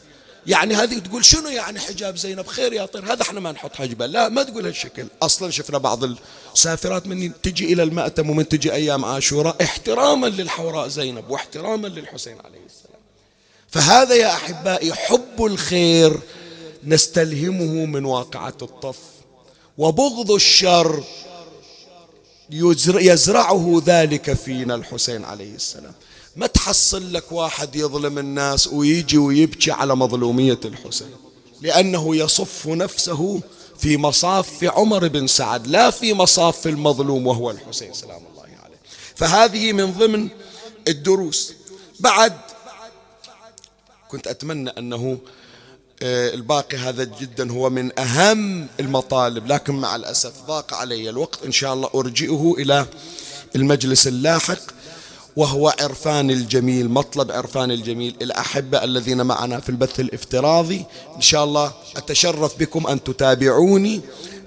[0.49, 4.07] يعني هذه تقول شنو يعني حجاب زينب؟ خير يا طير هذا إحنا ما نحط حجبه
[4.07, 5.07] لا ما تقول هالشكل.
[5.23, 6.05] أصلا شفنا بعض
[6.55, 12.67] السافرات من تجي إلى المأتم ومن تجي أيام عاشوراء احتراما للحوراء زينب واحتراما للحسين عليه
[12.67, 13.01] السلام.
[13.69, 16.21] فهذا يا أحبائي حب الخير
[16.85, 18.99] نستلهمه من واقعة الطف
[19.79, 21.05] وبغض الشر
[22.51, 25.95] يزرعه ذلك فينا الحسين عليه السلام.
[26.39, 31.11] ما تحصل لك واحد يظلم الناس ويجي ويبكي على مظلومية الحسين.
[31.61, 33.41] لأنه يصف نفسه
[33.79, 38.77] في مصاف عمر بن سعد لا في مصاف المظلوم وهو الحسين سلام الله عليه.
[39.15, 40.29] فهذه من ضمن
[40.89, 41.53] الدروس.
[42.01, 42.33] بعد
[44.09, 45.19] كنت أتمنى أنه
[46.03, 51.43] آه، الباقي هذا جدا هو من أهم المطالب لكن مع الأسف ضاق علي الوقت.
[51.45, 52.87] إن شاء الله أرجئه إلى
[53.57, 54.78] المجلس اللاحق.
[55.37, 58.17] وهو عرفان الجميل مطلب عرفان الجميل.
[58.23, 60.85] الأحبة الذين معنا في البث الافتراضي
[61.17, 64.01] إن شاء الله أتشرف بكم أن تتابعوني.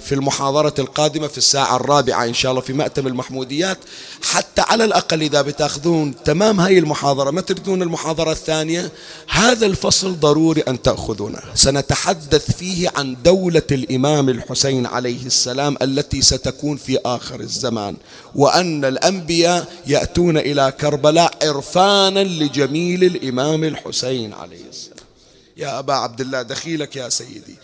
[0.05, 3.77] في المحاضرة القادمة في الساعة الرابعة إن شاء الله في مأتم المحموديات.
[4.21, 8.91] حتى على الأقل إذا بتأخذون تمام هاي المحاضرة ما تريدون المحاضرة الثانية
[9.27, 11.39] هذا الفصل ضروري أن تأخذونه.
[11.55, 17.97] سنتحدث فيه عن دولة الإمام الحسين عليه السلام التي ستكون في آخر الزمان
[18.35, 24.97] وأن الأنبياء يأتون إلى كربلاء عرفانا لجميل الإمام الحسين عليه السلام.
[25.57, 27.55] يا أبا عبد الله دخيلك يا سيدي.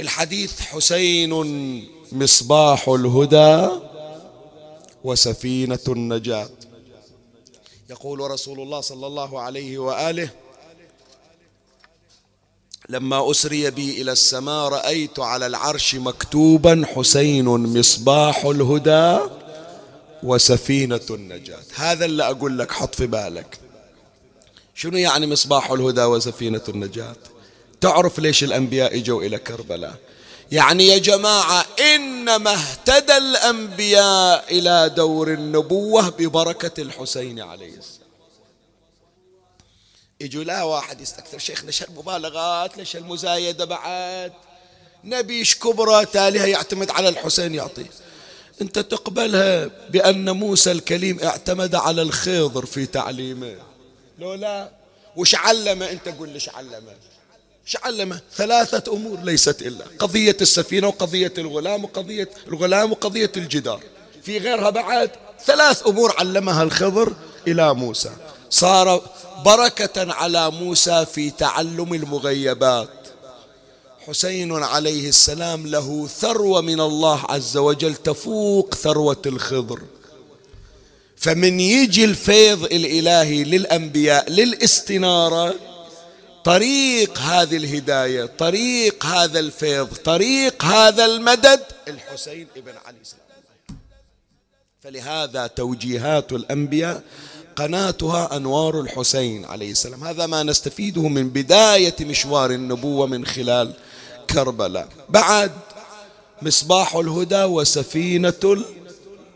[0.00, 1.32] الحديث حسين
[2.12, 3.68] مصباح الهدى
[5.04, 6.48] وسفينة النجاة.
[7.90, 10.30] يقول رسول الله صلى الله عليه وآله
[12.88, 19.18] لما أسري بي إلى السماء رأيت على العرش مكتوبا حسين مصباح الهدى
[20.22, 21.62] وسفينة النجاة.
[21.74, 23.58] هذا اللي أقول لك حط في بالك.
[24.74, 27.16] شنو يعني مصباح الهدى وسفينة النجاة؟
[27.84, 29.94] تعرف ليش الأنبياء إجوا إلى كربلاء؟
[30.52, 38.08] يعني يا جماعة إنما اهتدى الأنبياء إلى دور النبوة ببركة الحسين عليه السلام.
[40.20, 44.32] يجوا لا واحد يستكثر شيخنا ليش المبالغات ليش المزايدة بعد؟
[45.04, 47.90] نبيش كبرى تاليها يعتمد على الحسين يعطيه.
[48.62, 53.56] أنت تقبلها بأن موسى الكليم اعتمد على الخضر في تعليمه.
[54.18, 54.70] لو لا
[55.16, 56.94] وش علمه؟ أنت قول ليش علمه؟
[57.66, 63.80] إيش علمه ثلاثة أمور ليست إلا قضية السفينة وقضية الغلام وقضية الغلام وقضية الجدار.
[64.22, 65.10] في غيرها بعد
[65.46, 67.12] ثلاث أمور علمها الخضر
[67.48, 68.10] إلى موسى.
[68.50, 69.02] صار
[69.44, 72.88] بركة على موسى في تعلم المغيبات.
[74.06, 79.80] حسين عليه السلام له ثروة من الله عز وجل تفوق ثروة الخضر.
[81.16, 85.54] فمن يجي الفيض الإلهي للأنبياء للاستنارة
[86.44, 91.60] طريق هذه الهداية طريق هذا الفيض طريق هذا المدد.
[91.88, 93.78] الحسين ابن علي سلام الله
[94.80, 97.02] فلهذا توجيهات الأنبياء
[97.56, 100.04] قناتها أنوار الحسين عليه السلام.
[100.04, 103.72] هذا ما نستفيده من بداية مشوار النبوة من خلال
[104.30, 104.88] كربلاء.
[105.08, 105.52] بعد
[106.42, 108.64] مصباح الهدى وسفينة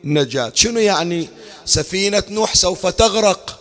[0.05, 0.53] النجاة.
[0.55, 1.29] شنو يعني
[1.65, 3.59] سفينة نوح سوف تغرق؟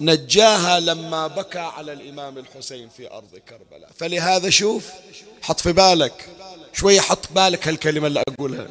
[0.00, 3.90] نجاها لما بكى على الإمام الحسين في أرض كربلاء.
[3.96, 4.86] فلهذا شوف
[5.42, 6.28] حط في بالك.
[6.72, 8.66] شوية حط بالك هالكلمة اللي أقولها.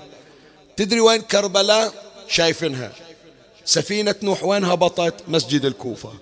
[0.78, 1.94] تدري وين كربلاء؟
[2.28, 2.92] شايفينها.
[3.66, 6.14] سفينة نوح وين هبطت مسجد الكوفة؟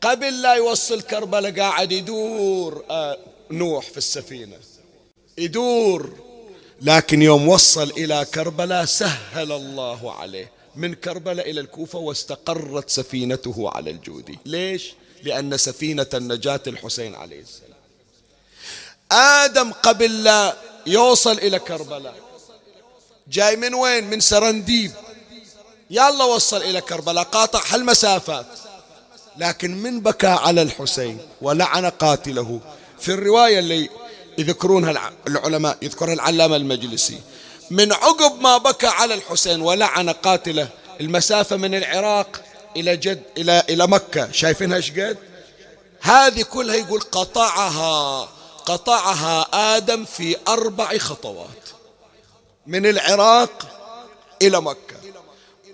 [0.00, 3.18] قبل لا يوصل كربلاء قاعد يدور آه
[3.50, 4.56] نوح في السفينة.
[5.38, 6.12] يدور.
[6.82, 10.57] لكن يوم وصل إلى كربلاء سهل الله عليه.
[10.78, 14.38] من كربلاء إلى الكوفة واستقرت سفينته على الجودي.
[14.46, 17.78] ليش؟ لأن سفينة النجاة الحسين عليه السلام.
[19.12, 20.56] آدم قبل لا
[20.86, 22.14] يوصل إلى كربلاء.
[23.28, 24.92] جاي من وين؟ من سرنديب.
[25.90, 27.24] يلا وصل إلى كربلاء.
[27.24, 28.46] قاطع هالمسافات.
[29.36, 32.60] لكن من بكى على الحسين ولعن قاتله.
[33.00, 33.88] في الرواية اللي
[34.38, 37.20] يذكرونها العلماء يذكرها العلامة المجلسي.
[37.70, 40.68] من عقب ما بكى على الحسين ولعن قاتله.
[41.00, 42.42] المسافة من العراق
[42.76, 44.32] إلى جد إلى إلى مكة.
[44.32, 45.18] شايفينها إيش قد؟
[46.00, 48.28] هذه كلها يقول قطعها
[48.66, 49.46] قطعها
[49.76, 51.68] آدم في أربع خطوات.
[52.66, 53.68] من العراق
[54.42, 54.96] إلى مكة.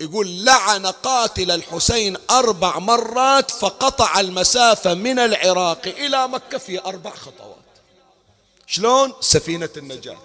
[0.01, 7.55] يقول لعن قاتل الحسين أربع مرات فقطع المسافة من العراق إلى مكة في أربع خطوات.
[8.67, 10.17] شلون؟ سفينة النجاة.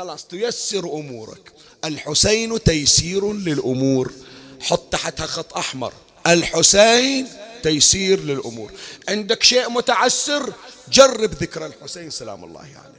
[0.00, 1.52] خلاص تيسر أمورك.
[1.84, 4.12] الحسين تيسير للأمور.
[4.60, 5.92] حط تحتها خط أحمر.
[6.26, 7.28] الحسين
[7.62, 8.72] تيسير للأمور.
[9.08, 10.52] عندك شيء متعسر؟
[10.92, 12.70] جرب ذكر الحسين سلام الله عليه.
[12.70, 12.94] يعني.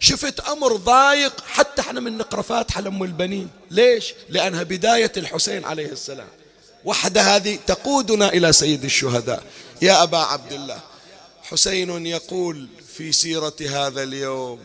[0.00, 3.48] شفت أمر ضايق؟ حتى إحنا من نقرأ فاتحة لأم البنين.
[3.70, 6.28] ليش؟ لأنها بداية الحسين عليه السلام.
[6.84, 9.44] وحدة هذه تقودنا إلى سيد الشهداء.
[9.82, 10.80] يا أبا عبد الله
[11.42, 14.60] حسين يقول في سيرة هذا اليوم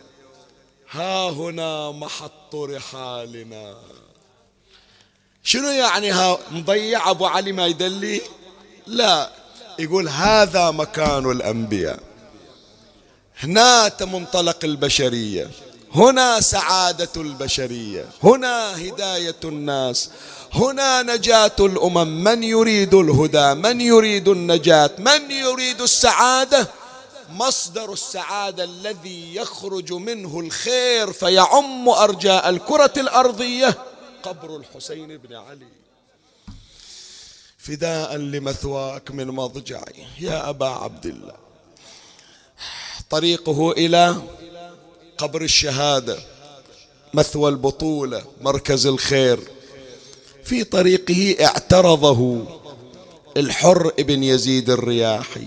[0.94, 3.74] ها هنا محط رحالنا.
[5.42, 8.20] شنو يعني ها مضيع أبو علي ما يدلي؟
[8.86, 9.30] لا
[9.78, 12.00] يقول هذا مكان الأنبياء.
[13.40, 15.50] هنا منطلق البشرية
[15.94, 20.10] هنا سعادة البشرية هنا هداية الناس
[20.52, 22.24] هنا نجاة الأمم.
[22.24, 26.68] من يريد الهدى؟ من يريد النجاة؟ من يريد السعادة؟
[27.30, 33.78] مصدر السعادة الذي يخرج منه الخير فيعم أرجاء الكرة الأرضية.
[34.22, 35.68] قبر الحسين بن علي.
[37.58, 40.06] فداء لمثواك من مضجعي.
[40.20, 41.34] يا أبا عبد الله.
[43.10, 44.16] طريقه إلى
[45.18, 46.18] قبر الشهادة.
[47.14, 49.40] مثوى البطولة مركز الخير.
[50.44, 52.44] في طريقه اعترضه
[53.36, 55.46] الحر ابن يزيد الرياحي.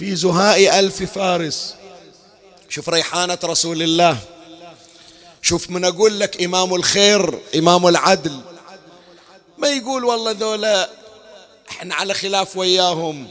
[0.00, 1.74] في زهاء ألف فارس.
[2.68, 4.18] شوف ريحانة رسول الله.
[5.42, 8.40] شوف من أقول لك إمام الخير إمام العدل.
[9.58, 10.90] ما يقول والله ذولا
[11.70, 13.28] إحنا على خلاف وياهم.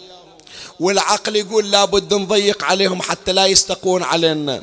[0.80, 4.62] والعقل يقول لابد نضيق عليهم حتى لا يستقون علينا.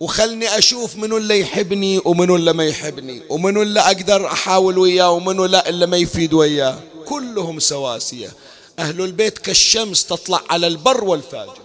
[0.00, 5.44] وخلني أشوف منو اللي يحبني ومنو اللي ما يحبني ومنو اللي أقدر أحاول وياه ومنو
[5.44, 6.78] لا اللي ما يفيد وياه.
[7.06, 8.32] كلهم سواسية.
[8.78, 11.58] أهل البيت كالشمس تطلع على البر والفاجر.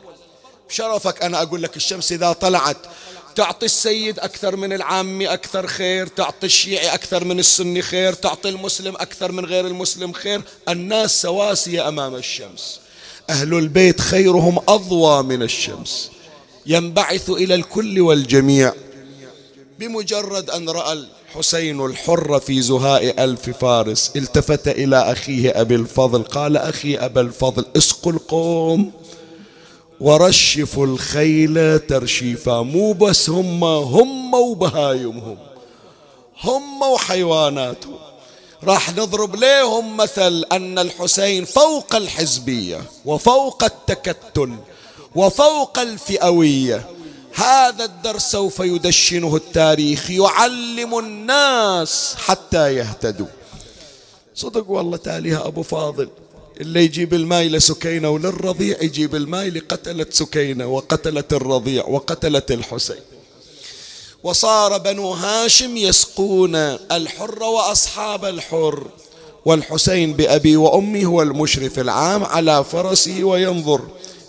[0.70, 2.78] شرفك أنا أقول لك الشمس إذا طلعت
[3.36, 8.95] تعطي السيد أكثر من العامي أكثر خير تعطي الشيعي أكثر من السني خير تعطي المسلم
[8.95, 10.41] أكثر من غير المسلم خير.
[10.70, 12.80] الناس سواسية أمام الشمس.
[13.30, 16.11] أهل البيت خيرهم أضوى من الشمس.
[16.66, 18.74] ينبعث إلى الكل والجميع.
[19.80, 24.12] بمجرد أن رأى الحسين الحر في زهاء ألف فارس.
[24.16, 26.24] التفت إلى أخيه أبي الفضل.
[26.24, 28.92] قال أخي أبا الفضل اسقوا القوم
[30.00, 32.62] ورشفوا الخيل ترشيفا.
[32.62, 35.38] مو بس هم هم وبهايمهم
[36.44, 37.98] هم وحيواناتهم.
[38.64, 44.56] راح نضرب لهم مثل أن الحسين فوق الحزبية وفوق التكتل
[45.16, 46.90] وفوق الفئوية.
[47.36, 53.28] هذا الدرس سوف يدشنه التاريخ يعلم الناس حتى يهتدوا.
[54.36, 56.10] صدق والله تاليها أبو فاضل
[56.62, 63.02] اللي يجيب الماء لسكينة وللرضيع يجيب الماء لقتلت سكينة وقتلت الرضيع وقتلت الحسين.
[64.24, 68.88] وصار بنو هاشم يسقون الحر وأصحاب الحر
[69.46, 73.82] والحسين بأبي وأمي هو المشرف العام على فرسه وينظر.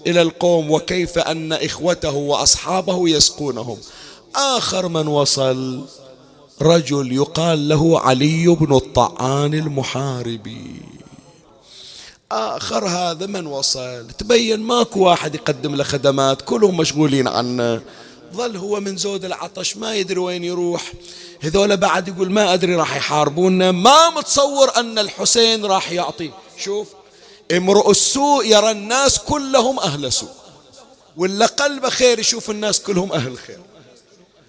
[0.06, 3.78] إلى القوم وكيف أن إخوته وأصحابه يسقونهم
[4.36, 5.85] آخر من وصل
[6.62, 10.82] رجل يقال له علي بن الطعان المحاربي.
[12.32, 14.06] آخر هذا من وصل.
[14.18, 17.82] تبين ماكو واحد يقدم له خدمات كلهم مشغولين عنه.
[18.35, 20.93] ظل هو من زود العطش ما يدري وين يروح.
[21.40, 26.31] هذول بعد يقول ما أدري راح يحاربونا ما متصور أن الحسين راح يعطي.
[26.59, 26.89] شوف
[27.52, 30.34] امرؤ السوء يرى الناس كلهم أهل سوء
[31.16, 33.58] ولا قلبه خير يشوف الناس كلهم أهل خير.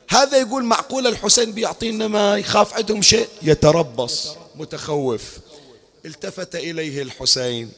[0.09, 5.23] هذا يقول معقول الحسين بيعطينا ما يخاف عندهم شيء يتربص متخوف.
[6.05, 7.71] التفت إليه الحسين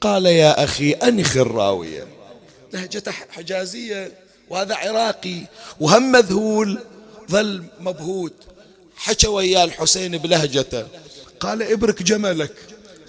[0.00, 2.06] قال يا أخي أنخ الراوية
[2.72, 4.12] لهجة حجازية
[4.50, 5.40] وهذا عراقي
[5.80, 6.78] وهم مذهول
[7.30, 8.34] ظل مبهوت.
[8.96, 10.86] حكى وياه الحسين بلهجته
[11.40, 12.54] قال ابرك جملك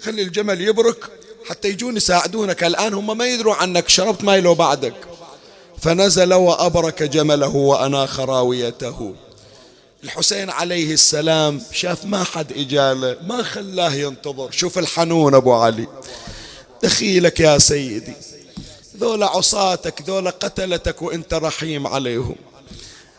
[0.02, 1.19] خلي الجمل يبرك.
[1.48, 2.64] حتى يجون يساعدونك.
[2.64, 3.88] الآن هم ما يدروا عنك.
[3.88, 4.94] شربت ماي لو بعدك.
[5.78, 9.14] فنزل وأبرك جمله وأناخ راويته
[10.04, 13.16] الحسين عليه السلام شاف ما حد إجاله.
[13.26, 14.50] ما خلاه ينتظر.
[14.50, 15.86] شوف الحنون أبو علي.
[16.82, 18.12] دخيلك يا سيدي.
[18.96, 22.36] ذولا عصاتك ذولا قتلتك وإنت رحيم عليهم.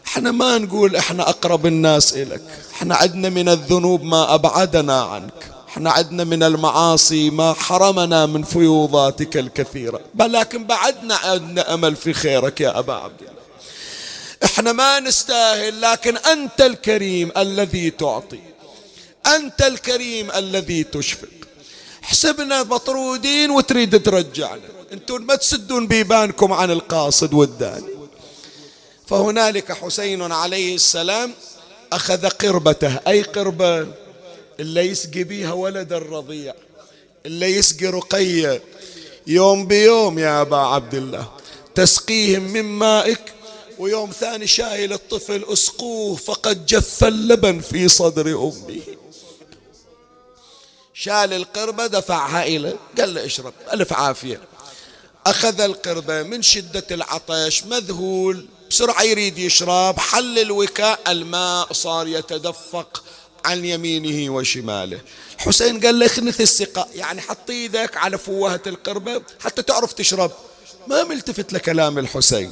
[0.05, 2.41] إحنا ما نقول إحنا أقرب الناس إلك.
[2.73, 5.50] إحنا عدنا من الذنوب ما أبعدنا عنك.
[5.71, 9.99] إحنا عدنا من المعاصي ما حرمنا من فيوضاتك الكثيرة.
[10.13, 13.41] بل لكن بعدنا عندنا أمل في خيرك يا أبا عبد الله.
[14.43, 18.39] إحنا ما نستاهل لكن أنت الكريم الذي تعطي.
[19.35, 21.27] أنت الكريم الذي تشفق.
[22.01, 24.61] حسبنا مطرودين وتريد ترجعنا.
[24.93, 27.93] أنتم ما تسدون بيبانكم عن القاصد والداني.
[29.07, 31.33] فهنالك حسين عليه السلام
[31.93, 32.99] أخذ قربته.
[33.07, 33.87] أي قربة
[34.61, 36.53] اللي يسقي بيها ولد الرضيع
[37.25, 38.61] اللي يسقي رقية.
[39.27, 41.31] يوم بيوم يا أبا عبد الله
[41.75, 43.33] تسقيهم من مائك
[43.79, 48.81] ويوم ثاني شايل الطفل أسقوه فقد جف اللبن في صدر أمه.
[50.93, 54.41] شال القربة دفعها إليه قال له اشرب ألف عافية.
[55.25, 63.03] أخذ القربة من شدة العطش مذهول بسرعة يريد يشرب حل الوكاء الماء صار يتدفق.
[63.45, 65.01] عن يمينه وشماله.
[65.37, 70.31] حسين قال له اخنث السقاء يعني حط إيدك على فوهة القربة حتى تعرف تشرب.
[70.87, 72.51] ما ملتفت لكلام الحسين.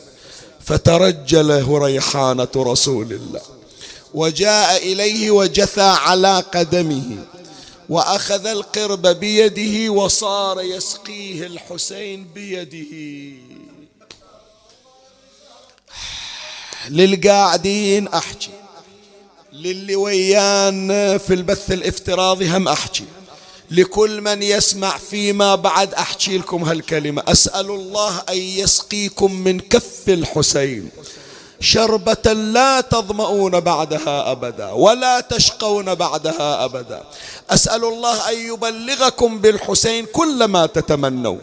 [0.66, 3.42] فترجله ريحانة رسول الله.
[4.14, 7.26] وجاء إليه وجثى على قدمه.
[7.90, 12.96] وأخذ القرب بيده وصار يسقيه الحسين بيده.
[16.90, 18.59] للقاعدين أحكي.
[19.60, 23.04] للي ويانا في البث الافتراضي هم أحكي.
[23.72, 27.24] لكل من يسمع فيما بعد أحكي لكم هالكلمة.
[27.28, 30.90] أسأل الله أن يسقيكم من كف الحسين.
[31.60, 37.04] شربة لا تظمؤون بعدها أبدا ولا تشقون بعدها أبدا.
[37.50, 41.38] أسأل الله أن يبلغكم بالحسين كل ما تتمنوا.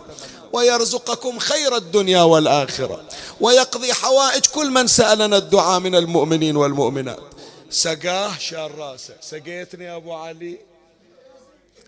[0.52, 3.00] ويرزقكم خير الدنيا والآخرة.
[3.40, 7.35] ويقضي حوائج كل من سألنا الدعاء من المؤمنين والمؤمنات.
[7.70, 9.14] سقاه شار راسه.
[9.20, 10.58] سقيتني يا أبو علي؟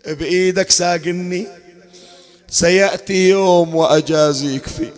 [0.07, 1.47] بإيدك ساقني.
[2.51, 4.93] سيأتي يوم وأجازيك فيه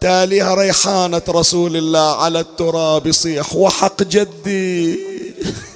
[0.00, 4.98] تاليها ريحانة رسول الله على التراب يصيح وحق جدي.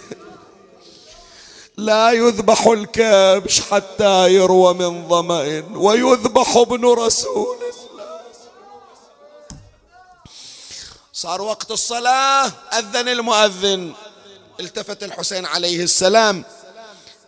[1.77, 7.57] لا يذبح الكبش حتى يروى من ظمأ ويذبح ابن رسول
[11.23, 12.53] صار وقت الصلاة.
[12.73, 13.93] أذن المؤذن.
[14.61, 16.45] التفت الحسين عليه السلام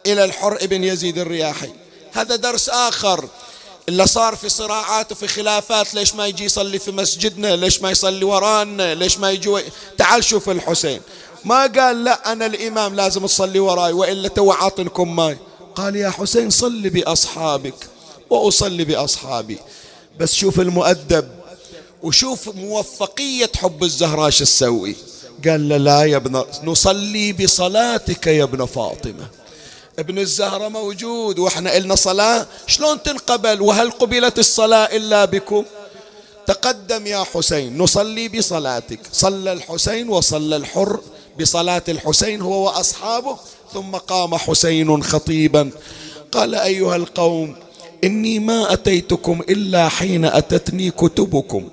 [0.06, 1.72] إلى الحر ابن يزيد الرياحي.
[2.12, 3.28] هذا درس آخر.
[3.88, 8.24] إلا صار في صراعات وفي خلافات ليش ما يجي يصلي في مسجدنا؟ ليش ما يصلي
[8.24, 9.60] ورانا؟ ليش ما يجي و...
[9.98, 11.00] تعال شوف الحسين.
[11.44, 15.38] ما قال لا أنا الإمام لازم تصلي وراي وإلا تو عاطنكم ماي.
[15.74, 17.86] قال يا حسين صلي بأصحابك
[18.30, 19.58] وأصلي بأصحابي.
[20.20, 21.43] بس شوف المؤدب.
[22.04, 24.96] وشوف موفقية حب الزهراء شو تسوي
[25.44, 29.26] قال له لا يا ابن نصلي بصلاتك يا ابن فاطمة.
[29.98, 32.46] ابن الزهرة موجود وإحنا إلنا صلاة.
[32.66, 35.64] شلون تنقبل؟ وهل قبلت الصلاة إلا بكم؟
[36.46, 39.00] تقدم يا حسين نصلي بصلاتك.
[39.12, 41.00] صلى الحسين وصلى الحر
[41.40, 43.36] بصلاة الحسين هو وأصحابه
[43.74, 45.70] ثم قام حسين خطيبا.
[46.32, 47.56] قال أيها القوم
[48.04, 51.68] إني ما أتيتكم إلا حين أتتني كتبكم.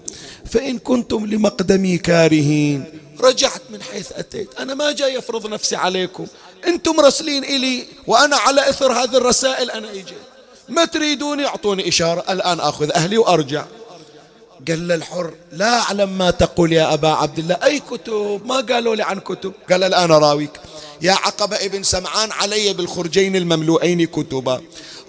[0.46, 2.84] فإن كنتم لمقدمي كارهين
[3.22, 4.50] رجعت من حيث أتيت.
[4.60, 6.28] أنا ما جاي أفرض نفسي عليكم.
[6.68, 10.22] أنتم مرسلين إلي وأنا على إثر هذه الرسائل أنا إجيت.
[10.70, 12.24] ما تريدوني؟ أعطوني إشارة.
[12.30, 13.66] الآن أخذ أهلي وأرجع.
[14.68, 17.58] قال الحر لا أعلم ما تقول يا أبا عبد الله.
[17.64, 19.54] أي كتب؟ ما قالوا لي عن كتب.
[19.72, 20.60] قال الآن راويك
[21.02, 24.62] يا عقبة ابن سمعان علي بالخرجين المملوئين كتبا.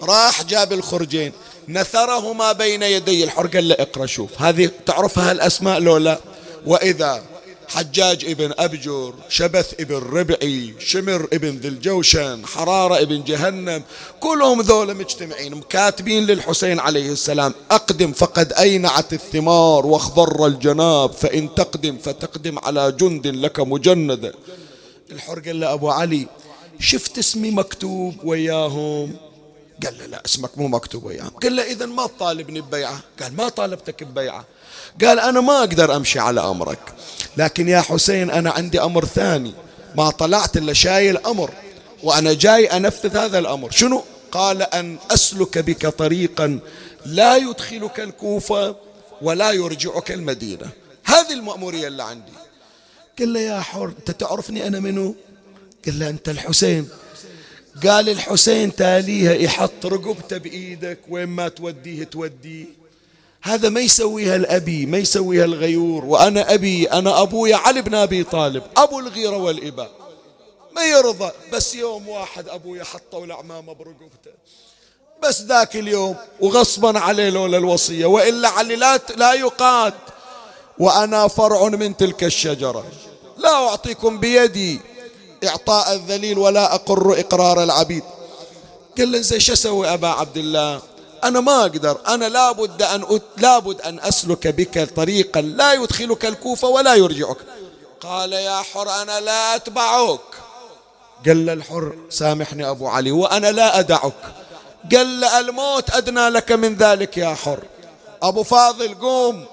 [0.03, 1.33] راح جاب الخرجين
[1.69, 6.21] نثرهما بين يدي الحر قال له اقرأ شوف هذه تعرفها الأسماء لو لا؟
[6.67, 7.23] وإذا
[7.69, 13.83] حجاج ابن أبجر شبث ابن ربعي شمر ابن ذي الجوشن حرارة ابن جهنم
[14.21, 17.55] كلهم ذولا مجتمعين مكاتبين للحسين عليه السلام.
[17.71, 24.35] أقدم فقد أينعت الثمار واخضر الجناب فإن تقدم فتقدم على جند لك مجندة
[25.13, 26.27] الحر قال له أبو علي
[26.81, 29.17] شفت اسمي مكتوب وياهم؟
[29.85, 33.01] قال له لا اسمك مو مكتوب وياهم قال له إذا ما تطالبني ببيعة.
[33.23, 34.45] قال ما طالبتك ببيعة.
[35.05, 36.95] قال أنا ما أقدر أمشي على أمرك.
[37.37, 39.55] لكن يا حسين أنا عندي أمر ثاني.
[39.97, 41.51] ما طلعت إلا شايل أمر.
[42.03, 43.71] وأنا جاي أنفذ هذا الأمر.
[43.71, 46.59] شنو؟ قال أن أسلك بك طريقا
[47.07, 48.77] لا يدخلك الكوفة
[49.23, 50.67] ولا يرجعك المدينة.
[51.05, 52.33] هذه المأمورية اللي عندي.
[53.19, 55.15] قال له يا حر أنت تعرفني أنا منو؟
[55.85, 56.89] قال له أنت الحسين.
[57.87, 62.67] قال الحسين تاليها يحط رقبته بإيدك وين ما توديه توديه.
[63.43, 66.05] هذا ما يسويها الأبي ما يسويها الغيور.
[66.05, 69.91] وأنا أبي أنا أبويا علي بن أبي طالب أبو الغيرة والإباء.
[70.77, 74.33] ما يرضى بس يوم واحد أبويا حطوا العمامة برقبته.
[75.23, 78.07] بس ذاك اليوم وغصبا عليه لولا الوصية.
[78.07, 79.95] وإلا علي لا, لا يقاد.
[80.79, 82.85] وأنا فرع من تلك الشجرة.
[83.39, 84.81] لا أعطيكم بيدي.
[85.49, 88.03] إعطاء الذليل ولا أقر إقرار العبيد.
[88.99, 90.83] قال له زي شو أسوي أبا عبد الله؟
[91.25, 92.01] أنا ما أقدر.
[92.09, 93.23] أنا لابد أن أت...
[93.37, 97.37] لابد أن أسلك بك طريقا لا يدخلك الكوفة ولا يرجعك.
[98.01, 100.21] قال يا حر أنا لا أتبعك.
[101.27, 104.35] قال الحر سامحني أبو علي وأنا لا أدعك.
[104.93, 107.65] قال الموت أدنى لك من ذلك يا حر.
[108.23, 109.45] أبو فاضل قوم.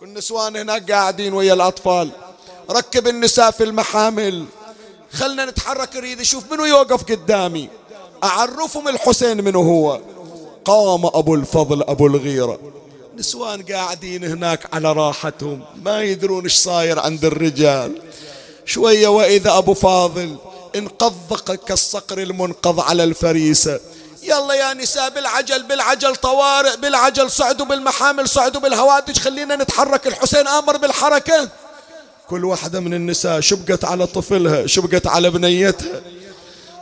[0.00, 2.10] كل نسوان هناك قاعدين ويا الأطفال.
[2.70, 4.44] ركب النساء في المحامل.
[5.16, 7.68] خلنا نتحرك اريد أشوف منو يوقف قدامي.
[8.24, 10.00] أعرفهم الحسين منو هو.
[10.64, 12.58] قام أبو الفضل أبو الغيرة.
[13.18, 15.64] نسوان قاعدين هناك على راحتهم.
[15.82, 18.02] ما يدرون إيش صاير عند الرجال.
[18.66, 20.36] شوية وإذا أبو فاضل
[20.76, 23.80] انقض كالصقر المنقض على الفريسة.
[24.22, 29.18] يلا يا نساء بالعجل بالعجل طوارئ بالعجل صعدوا بالمحامل صعدوا بالهوادج.
[29.18, 30.06] خلينا نتحرك.
[30.06, 31.48] الحسين آمر بالحركة.
[32.30, 36.02] كل واحدة من النساء شبقت على طفلها شبقت على بنيتها.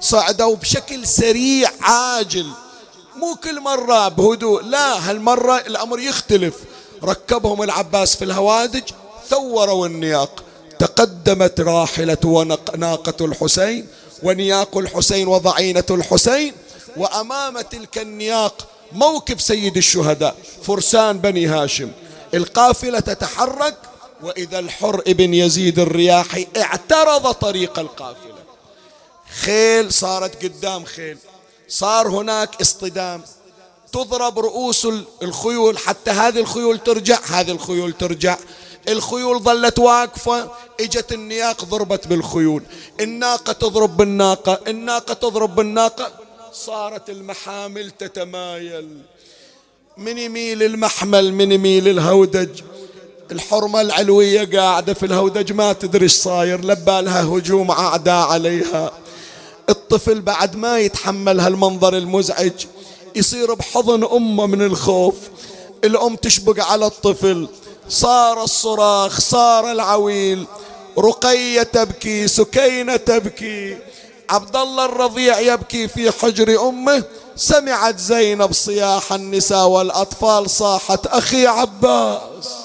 [0.00, 2.46] صعدوا بشكل سريع عاجل.
[3.16, 6.54] مو كل مرة بهدوء لا هالمرة الأمر يختلف.
[7.04, 8.82] ركبهم العباس في الهوادج
[9.30, 10.42] ثوروا النياق.
[10.78, 13.86] تقدمت راحلة وناقة الحسين
[14.22, 16.52] ونياق الحسين وضعينة الحسين
[16.96, 21.90] وأمام تلك النياق موكب سيد الشهداء فرسان بني هاشم.
[22.34, 23.76] القافلة تتحرك
[24.24, 28.34] وإذا الحر ابن يزيد الرياحي اعترض طريق القافلة.
[29.40, 31.18] خيل صارت قدام خيل
[31.68, 33.22] صار هناك اصطدام.
[33.92, 34.88] تضرب رؤوس
[35.22, 38.36] الخيول حتى هذه الخيول ترجع هذه الخيول ترجع.
[38.88, 42.62] الخيول ظلت واقفة إجت النياق ضربت بالخيول.
[43.00, 46.12] الناقة تضرب بالناقة الناقة تضرب بالناقة.
[46.52, 49.02] صارت المحامل تتمايل.
[49.96, 52.62] من يميل المحمل من يميل الهودج.
[53.32, 56.64] الحرمة العلوية قاعدة في الهودج ما تدري إيش صاير.
[56.64, 58.90] لبالها هجوم أعداء عليها.
[59.68, 62.52] الطفل بعد ما يتحمل هالمنظر المزعج
[63.16, 65.14] يصير بحضن أمه من الخوف.
[65.84, 67.48] الأم تشبق على الطفل.
[67.88, 70.46] صار الصراخ صار العويل.
[70.98, 73.76] رقية تبكي سكينة تبكي.
[74.30, 77.04] عبد الله الرضيع يبكي في حجر أمه.
[77.36, 82.63] سمعت زينب صياح النساء والأطفال صاحت أخي عباس.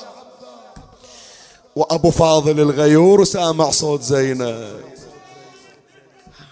[1.79, 4.79] وأبو فاضل الغيور سامع صوت زينب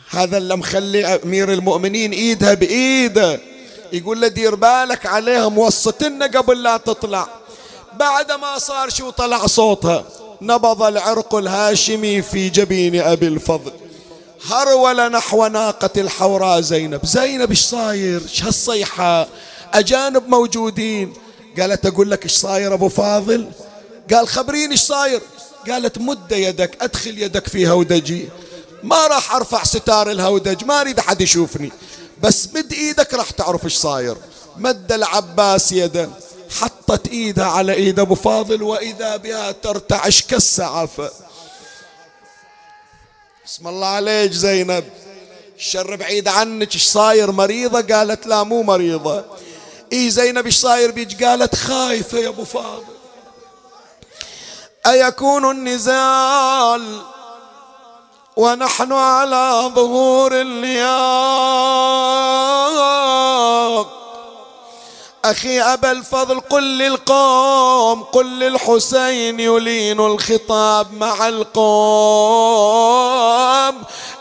[0.09, 3.39] هذا اللي مخلي أمير المؤمنين إيدها بإيده.
[3.93, 7.27] يقول له دير بالك عليها موسطنا قبل لا تطلع.
[7.99, 10.03] بعد ما صار شو طلع صوتها.
[10.41, 13.71] نبض العرق الهاشمي في جبين أبي الفضل.
[14.51, 17.05] هرول نحو ناقة الحوراء زينب.
[17.05, 19.27] زينب إيش صاير؟ إيش هالصيحة؟
[19.73, 21.13] أجانب موجودين.
[21.59, 23.47] قالت أقول لك إيش صاير أبو فاضل؟
[24.13, 25.21] قال خبريني إيش صاير؟
[25.69, 28.29] قالت مد يدك أدخل يدك في هودجي.
[28.83, 31.71] ما راح أرفع ستار الهودج ما أريد أحد يشوفني.
[32.21, 34.17] بس مد إيدك راح تعرف إيش صاير.
[34.57, 36.09] مد العباس يده
[36.59, 41.11] حطت ايدها على إيد أبو فاضل وإذا بها ترتعش كالسعافة.
[43.47, 44.83] اسم الله عليك زينب.
[45.57, 49.25] الشر بعيد عنك إيش صاير؟ مريضة؟ قالت لا مو مريضة.
[49.93, 52.96] اي زينب إيش صاير بيج قالت خايفة يا أبو فاضل.
[54.87, 57.01] أيكون النزال
[58.37, 60.87] ونحن على ظهور النياق
[65.25, 71.57] أخي أبا الفضل قل للقوم قل للحسين يلين الخطاب مع القوم.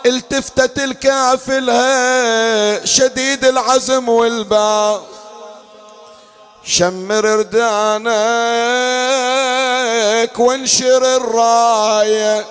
[0.07, 1.85] التفتت الكافلة
[2.85, 5.16] شديد العزم والباق.
[6.69, 8.09] شمر ردانك
[10.39, 12.47] وانشر الراية.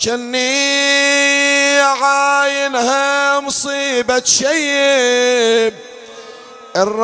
[0.00, 5.74] جني عاينها مصيبة شيب.
[6.76, 6.98] الراس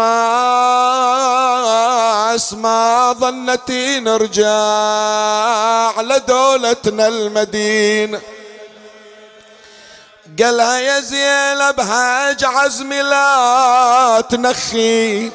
[2.53, 8.21] ما ظنتي نرجع لدولتنا المدينة.
[10.43, 15.31] قالها يا زينب هاج عزمي لا تنخي.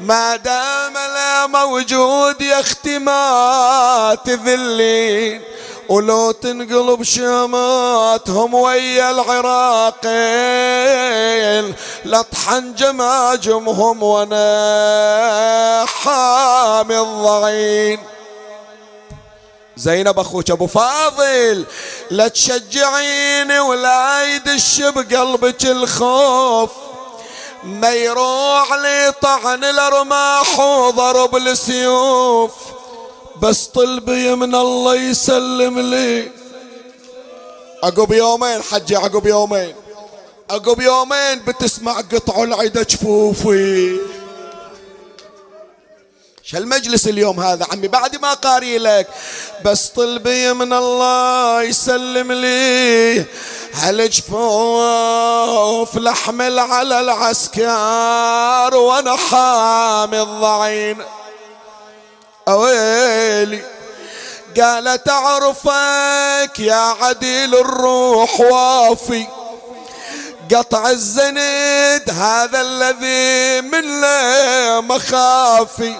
[0.00, 5.42] ما دام لا موجود يا أختي ما تذلين
[5.88, 10.14] ولو تنقلب شماتهم ويا العراقين
[12.04, 18.13] لطحن جماجمهم وأنا حامي الضعين.
[19.76, 21.64] زينب أخوك أبو فاضل
[22.10, 26.70] لا تشجعيني ولا يدش بقلبك الخوف.
[27.64, 32.52] ما يروح لي طعن الأرماح وضرب السيوف.
[33.42, 36.30] بس طلبي من الله يسلم لي.
[37.84, 39.74] عقب يومين حجي عقب يومين.
[40.50, 44.00] عقب يومين بتسمع قطع العيدة جفوفي.
[46.54, 49.08] المجلس اليوم هذا عمي بعد ما قاري لك.
[49.64, 53.24] بس طلبي من الله يسلم لي
[53.74, 55.16] هالجفوف
[55.96, 60.98] لحمل على العسكر وأنا حامي الضعين.
[62.48, 63.62] أويلي
[64.60, 69.26] قالت اعرفك يا عديل الروح وافي.
[70.54, 75.94] قطع الزند هذا الذي من لا مخافي.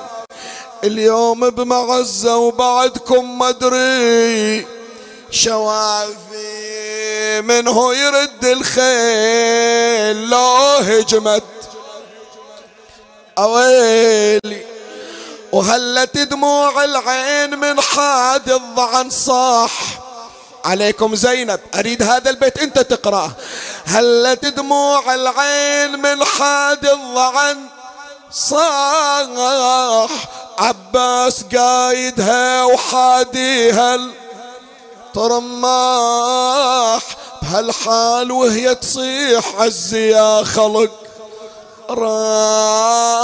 [0.85, 4.67] اليوم بمعزة وبعدكم مدري
[5.31, 6.21] شوافي
[7.41, 10.31] منه يرد الخيل.
[10.31, 11.43] لو هجمت.
[13.39, 14.65] أويلي.
[15.53, 19.73] وهلت دموع العين من حاد الضعن صاح.
[20.65, 23.31] عليكم زينب أريد هذا البيت أنت تقرأه.
[23.87, 27.61] هلت دموع العين من حاد الضعن
[28.31, 30.09] صاح.
[30.59, 34.01] عباس قايدها وحاديها
[35.15, 37.03] ترماح
[37.43, 40.91] بهالحال وهي تصيح عزي يا خلق.
[41.91, 43.17] راح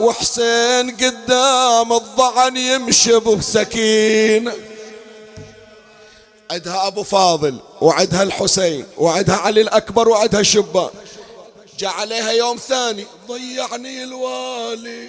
[0.00, 4.52] وحسين قدام الضعن يمشي بسكين
[6.50, 10.90] عدها أبو فاضل وعدها الحسين وعدها علي الأكبر وعدها الشبان
[11.78, 15.08] جاء عليها يوم ثاني ضيعني الوالي.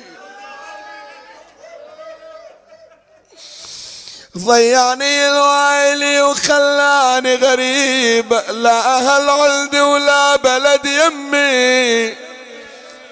[4.39, 8.33] ضيعني الوالي وخلاني غريب.
[8.49, 12.13] لا أهل عندي ولا بلد يمي.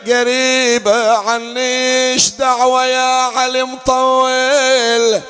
[0.08, 5.22] قريبة عنيش دعوة يا علي مطول.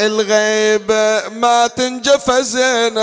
[0.00, 0.92] الغيب
[1.32, 2.98] ما تنجف زينب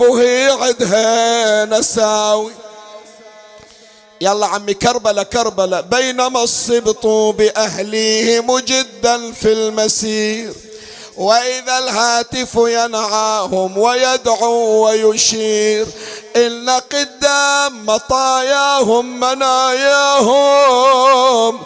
[0.00, 2.52] وهي عدها نساوي
[4.20, 5.80] يلا عمي كربلة كربلة.
[5.80, 10.52] بينما الصبط بأهليه مجدا في المسير.
[11.16, 15.86] وإذا الهاتف ينعاهم ويدعو ويشير
[16.36, 19.20] إن قدام مطاياهم
[20.22, 21.60] مناياهم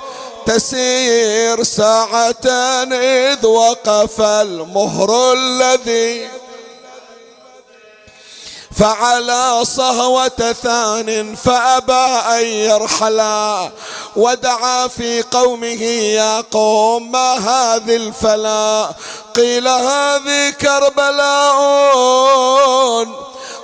[0.47, 2.47] تسير ساعة
[2.93, 6.29] إذ وقف المهر الذي
[8.77, 11.93] فعلى صهوة ثان فأبى
[12.39, 13.71] أن يرحلا
[14.17, 18.91] ودعا في قومه يا قوم ما هذه الفلا
[19.35, 21.57] قيل هذه كربلاء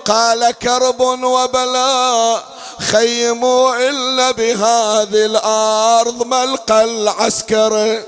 [0.05, 2.44] قال كرب وبلاء
[2.80, 8.02] خيموا إلا بهذه الأرض ملقى العسكر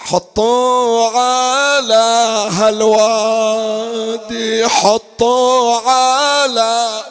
[0.00, 3.88] حطوا على هالوادي
[4.68, 7.02] حطوا على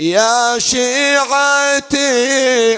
[0.00, 2.08] يا شيعتي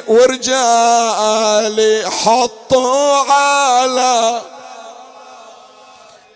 [0.08, 4.40] ورجالي حطوا على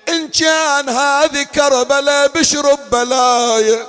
[0.09, 3.87] إن كان هذه كربلاء بشرب بلايا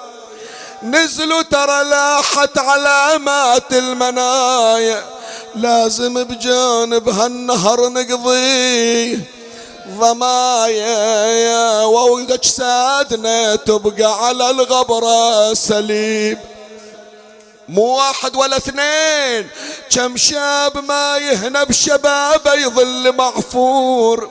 [0.83, 5.03] نزلوا ترى لاحت علامات المنايا
[5.55, 9.19] لازم بجانب هالنهر نقضي.
[9.89, 16.37] ضمايا واجسادنا تبقى على الغبرة سليب.
[17.69, 19.49] مو واحد ولا اثنين
[19.89, 24.29] كم شاب ما يهنى بشبابه يظل معفور.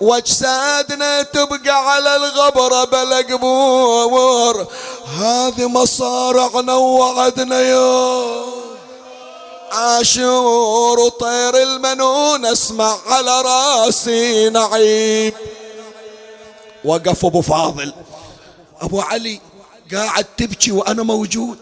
[0.00, 4.66] واجسادنا تبقى على الغبرة بلا قبور.
[5.20, 8.58] هذه مصارعنا ووعدنا يوم
[9.72, 15.34] عاشور وطير المنون اسمع على راسي نعيب
[16.84, 17.92] وقف أبو فاضل.
[18.80, 19.40] أبو علي
[19.94, 21.58] قاعد تبكي وأنا موجود.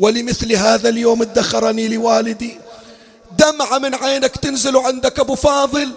[0.00, 2.60] ولمثل هذا اليوم ادخرني لوالدي.
[3.38, 5.92] دمعة من عينك تنزل عندك أبو فاضل.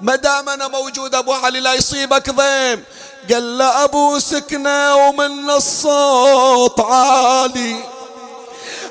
[0.00, 2.84] ما دام أنا موجود أبو علي لا يصيبك ضيم.
[3.30, 7.91] قال له أبو سكنة ومن الصوت عالي.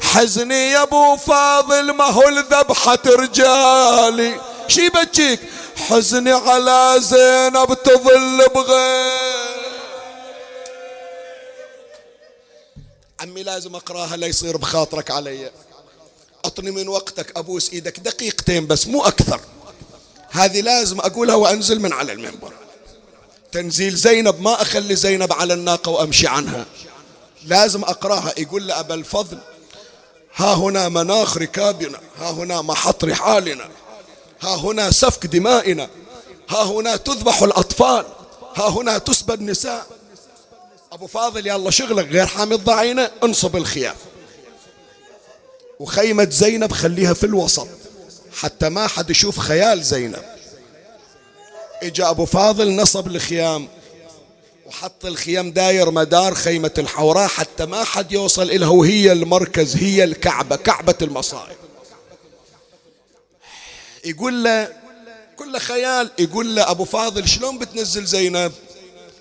[0.02, 4.42] حزني يا ابو فاضل ما هو الذبحة رجالي.
[4.68, 5.40] شي بجيك؟
[5.76, 9.62] حزني على زينب تظل بغير.
[13.20, 15.52] عمي لازم أقراها لا يصير بخاطرك علي.
[16.46, 19.42] اعطني من وقتك أبوس إيدك دقيقتين بس مو أكثر.
[20.32, 22.54] هذه لازم أقولها وأنزل من على المنبر.
[23.52, 26.66] تنزيل زينب ما أخلي زينب على الناقة وأمشي عنها.
[27.46, 29.40] لازم أقراها يقول لأبا الفضل
[30.36, 33.70] ها هنا مناخ ركابنا ها هنا محط رحالنا
[34.42, 35.90] ها هنا سفك دمائنا
[36.50, 38.06] ها هنا تذبح الأطفال
[38.56, 39.86] ها هنا تسبى النساء
[40.92, 43.96] أبو فاضل يلا شغلك غير حامي الضعينة انصب الخيام.
[45.80, 47.68] وخيمة زينب خليها في الوسط
[48.34, 50.24] حتى ما حد يشوف خيال زينب.
[51.84, 53.68] إجا أبو فاضل نصب الخيام.
[54.72, 60.56] وحط الخيام داير مدار خيمة الحوراء حتى ما حد يوصل إلها وهي المركز هي الكعبة
[60.56, 61.56] كعبة المصائب.
[64.06, 64.68] يقول له
[65.36, 68.52] كله خيال يقول له أبو فاضل شلون بتنزل زينب؟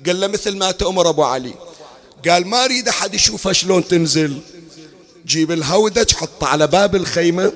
[0.06, 1.55] قال له مثل ما تأمر أبو علي.
[2.28, 4.40] قال ما أريد أحد يشوفها شلون تنزل.
[5.27, 7.52] جيب الهودج حطه على باب الخيمة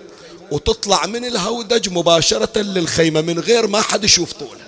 [0.50, 4.63] وتطلع من الهودج مباشرة للخيمة من غير ما حد يشوف طولها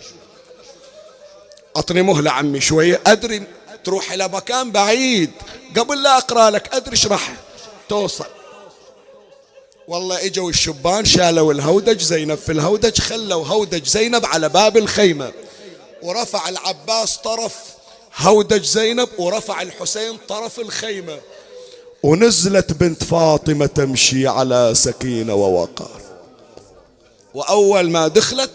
[1.76, 3.00] أعطني مهلة عمي شوية.
[3.06, 3.42] أدري
[3.84, 5.30] تروح إلى مكان بعيد.
[5.76, 7.34] قبل لا أقرأ لك أدري راح
[7.88, 8.24] توصل.
[9.88, 15.32] والله إجوا الشبان شالوا الهودج زينب في الهودج خلوا هودج زينب على باب الخيمة.
[16.02, 17.54] ورفع العباس طرف
[18.16, 21.18] هودج زينب ورفع الحسين طرف الخيمة.
[22.02, 26.00] ونزلت بنت فاطمة تمشي على سكينة ووقار.
[27.34, 28.50] وأول ما دخلت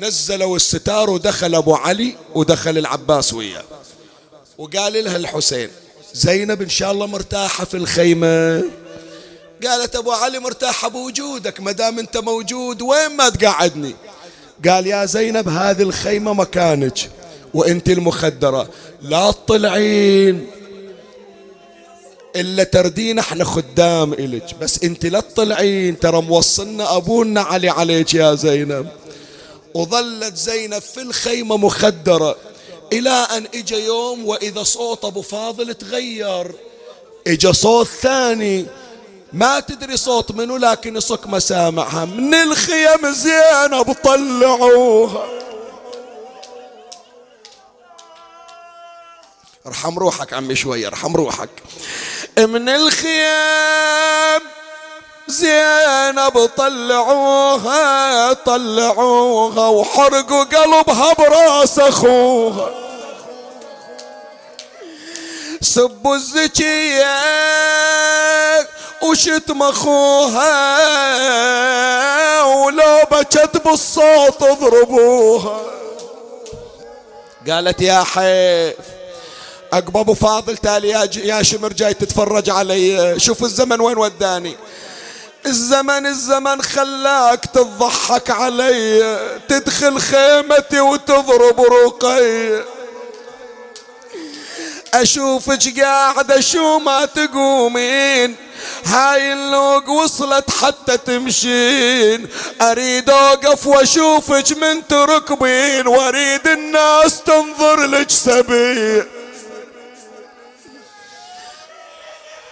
[0.00, 3.64] نزلوا الستار ودخل أبو علي ودخل العباس وياه.
[4.58, 5.68] وقال لها الحسين
[6.14, 8.64] زينب إن شاء الله مرتاحة في الخيمة.
[9.66, 13.94] قالت أبو علي مرتاحة بوجودك ما دام أنت موجود وين ما تقعدني؟
[14.68, 16.98] قال يا زينب هذه الخيمة مكانك
[17.54, 18.68] وأنت المخدرة.
[19.02, 20.46] لا تطلعين
[22.36, 28.34] إلا تردين إحنا خدام إلك بس أنت لا تطلعين ترى موصلنا أبونا علي عليك يا
[28.34, 28.88] زينب.
[29.74, 32.36] وظلت زينب في الخيمة مخدرة.
[32.92, 36.54] إلى أن إجا يوم وإذا صوت أبو فاضل تغير.
[37.26, 38.66] إجا صوت ثاني.
[39.32, 45.28] ما تدري صوت منو لكن صك مسامعها من الخيم زينب طلعوها.
[49.66, 51.50] ارحم روحك عمي شوية ارحم روحك.
[52.38, 54.40] من الخيام
[55.30, 62.70] زينب طلعوها طلعوها وحرقوا قلبها براس أخوها.
[65.60, 67.16] سبوا الزكية
[69.02, 70.44] وشتم أخوها
[72.44, 75.60] ولو بكت بالصوت اضربوها.
[77.48, 78.74] قالت يا حيف
[79.72, 83.14] عقب أبو فاضل تالي يا شمر جاي تتفرج علي.
[83.20, 84.56] شوف الزمن وين وداني.
[85.46, 92.64] الزمن الزمن خلاك تضحك علي تدخل خيمتي وتضرب رقي.
[94.94, 98.36] اشوفك قاعدة شو ما تقومين.
[98.84, 102.28] هاي اللوق وصلت حتى تمشين.
[102.60, 105.86] أريد أوقف واشوفك من تركبين.
[105.86, 109.04] وأريد الناس تنظر لك سبي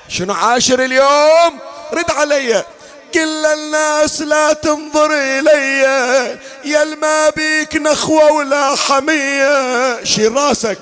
[0.08, 1.58] شنو عاشر اليوم؟
[1.92, 2.64] رد علي.
[3.14, 6.38] كل الناس لا تنظر إلي.
[6.64, 10.04] يا ما بيك نخوة ولا حمية.
[10.04, 10.78] شيل راسك.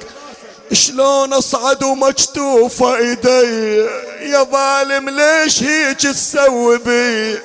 [0.73, 3.87] شلون أصعد ومكتوفة إيدي؟
[4.21, 7.39] يا ظالم ليش هيك تسوي بي؟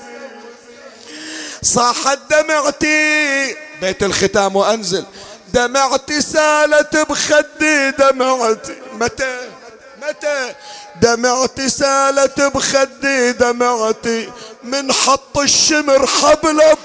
[1.64, 3.56] صاحت دمعتي.
[3.82, 5.06] بيت الختام وأنزل.
[5.54, 8.76] دمعتي سالت بخدي دمعتي.
[8.94, 9.40] متى؟
[10.02, 10.54] متى؟
[10.96, 14.32] دمعتي سالت بخدي دمعتي
[14.64, 16.78] من حط الشمر حبله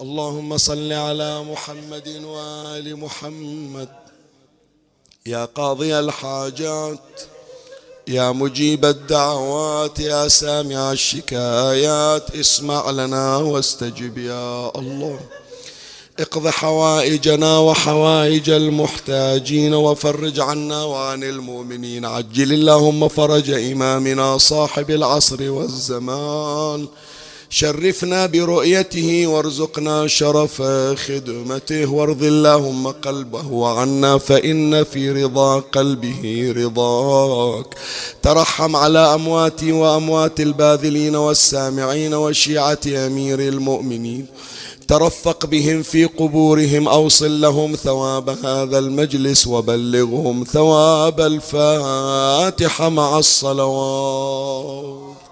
[0.00, 3.88] اللهم صل على محمد وآل محمد.
[5.26, 7.20] يا قاضي الحاجات
[8.08, 15.20] يا مجيب الدعوات يا سامع الشكايات اسمع لنا واستجب يا الله.
[16.18, 22.04] اقض حوائجنا وحوائج المحتاجين وفرج عنا وعن المؤمنين.
[22.04, 26.86] عجل اللهم فرج إمامنا صاحب العصر والزمان.
[27.50, 30.62] شرفنا برؤيته وارزقنا شرف
[31.06, 31.90] خدمته.
[31.90, 37.74] وارض اللهم قلبه عنا فإن في رضا قلبه رضاك.
[38.22, 44.26] ترحم على أمواتي وأموات الباذلين والسامعين وشيعة أمير المؤمنين.
[44.88, 55.27] ترفق بهم في قبورهم أوصل لهم ثواب هذا المجلس وبلغهم ثواب الفاتحة مع الصلوات.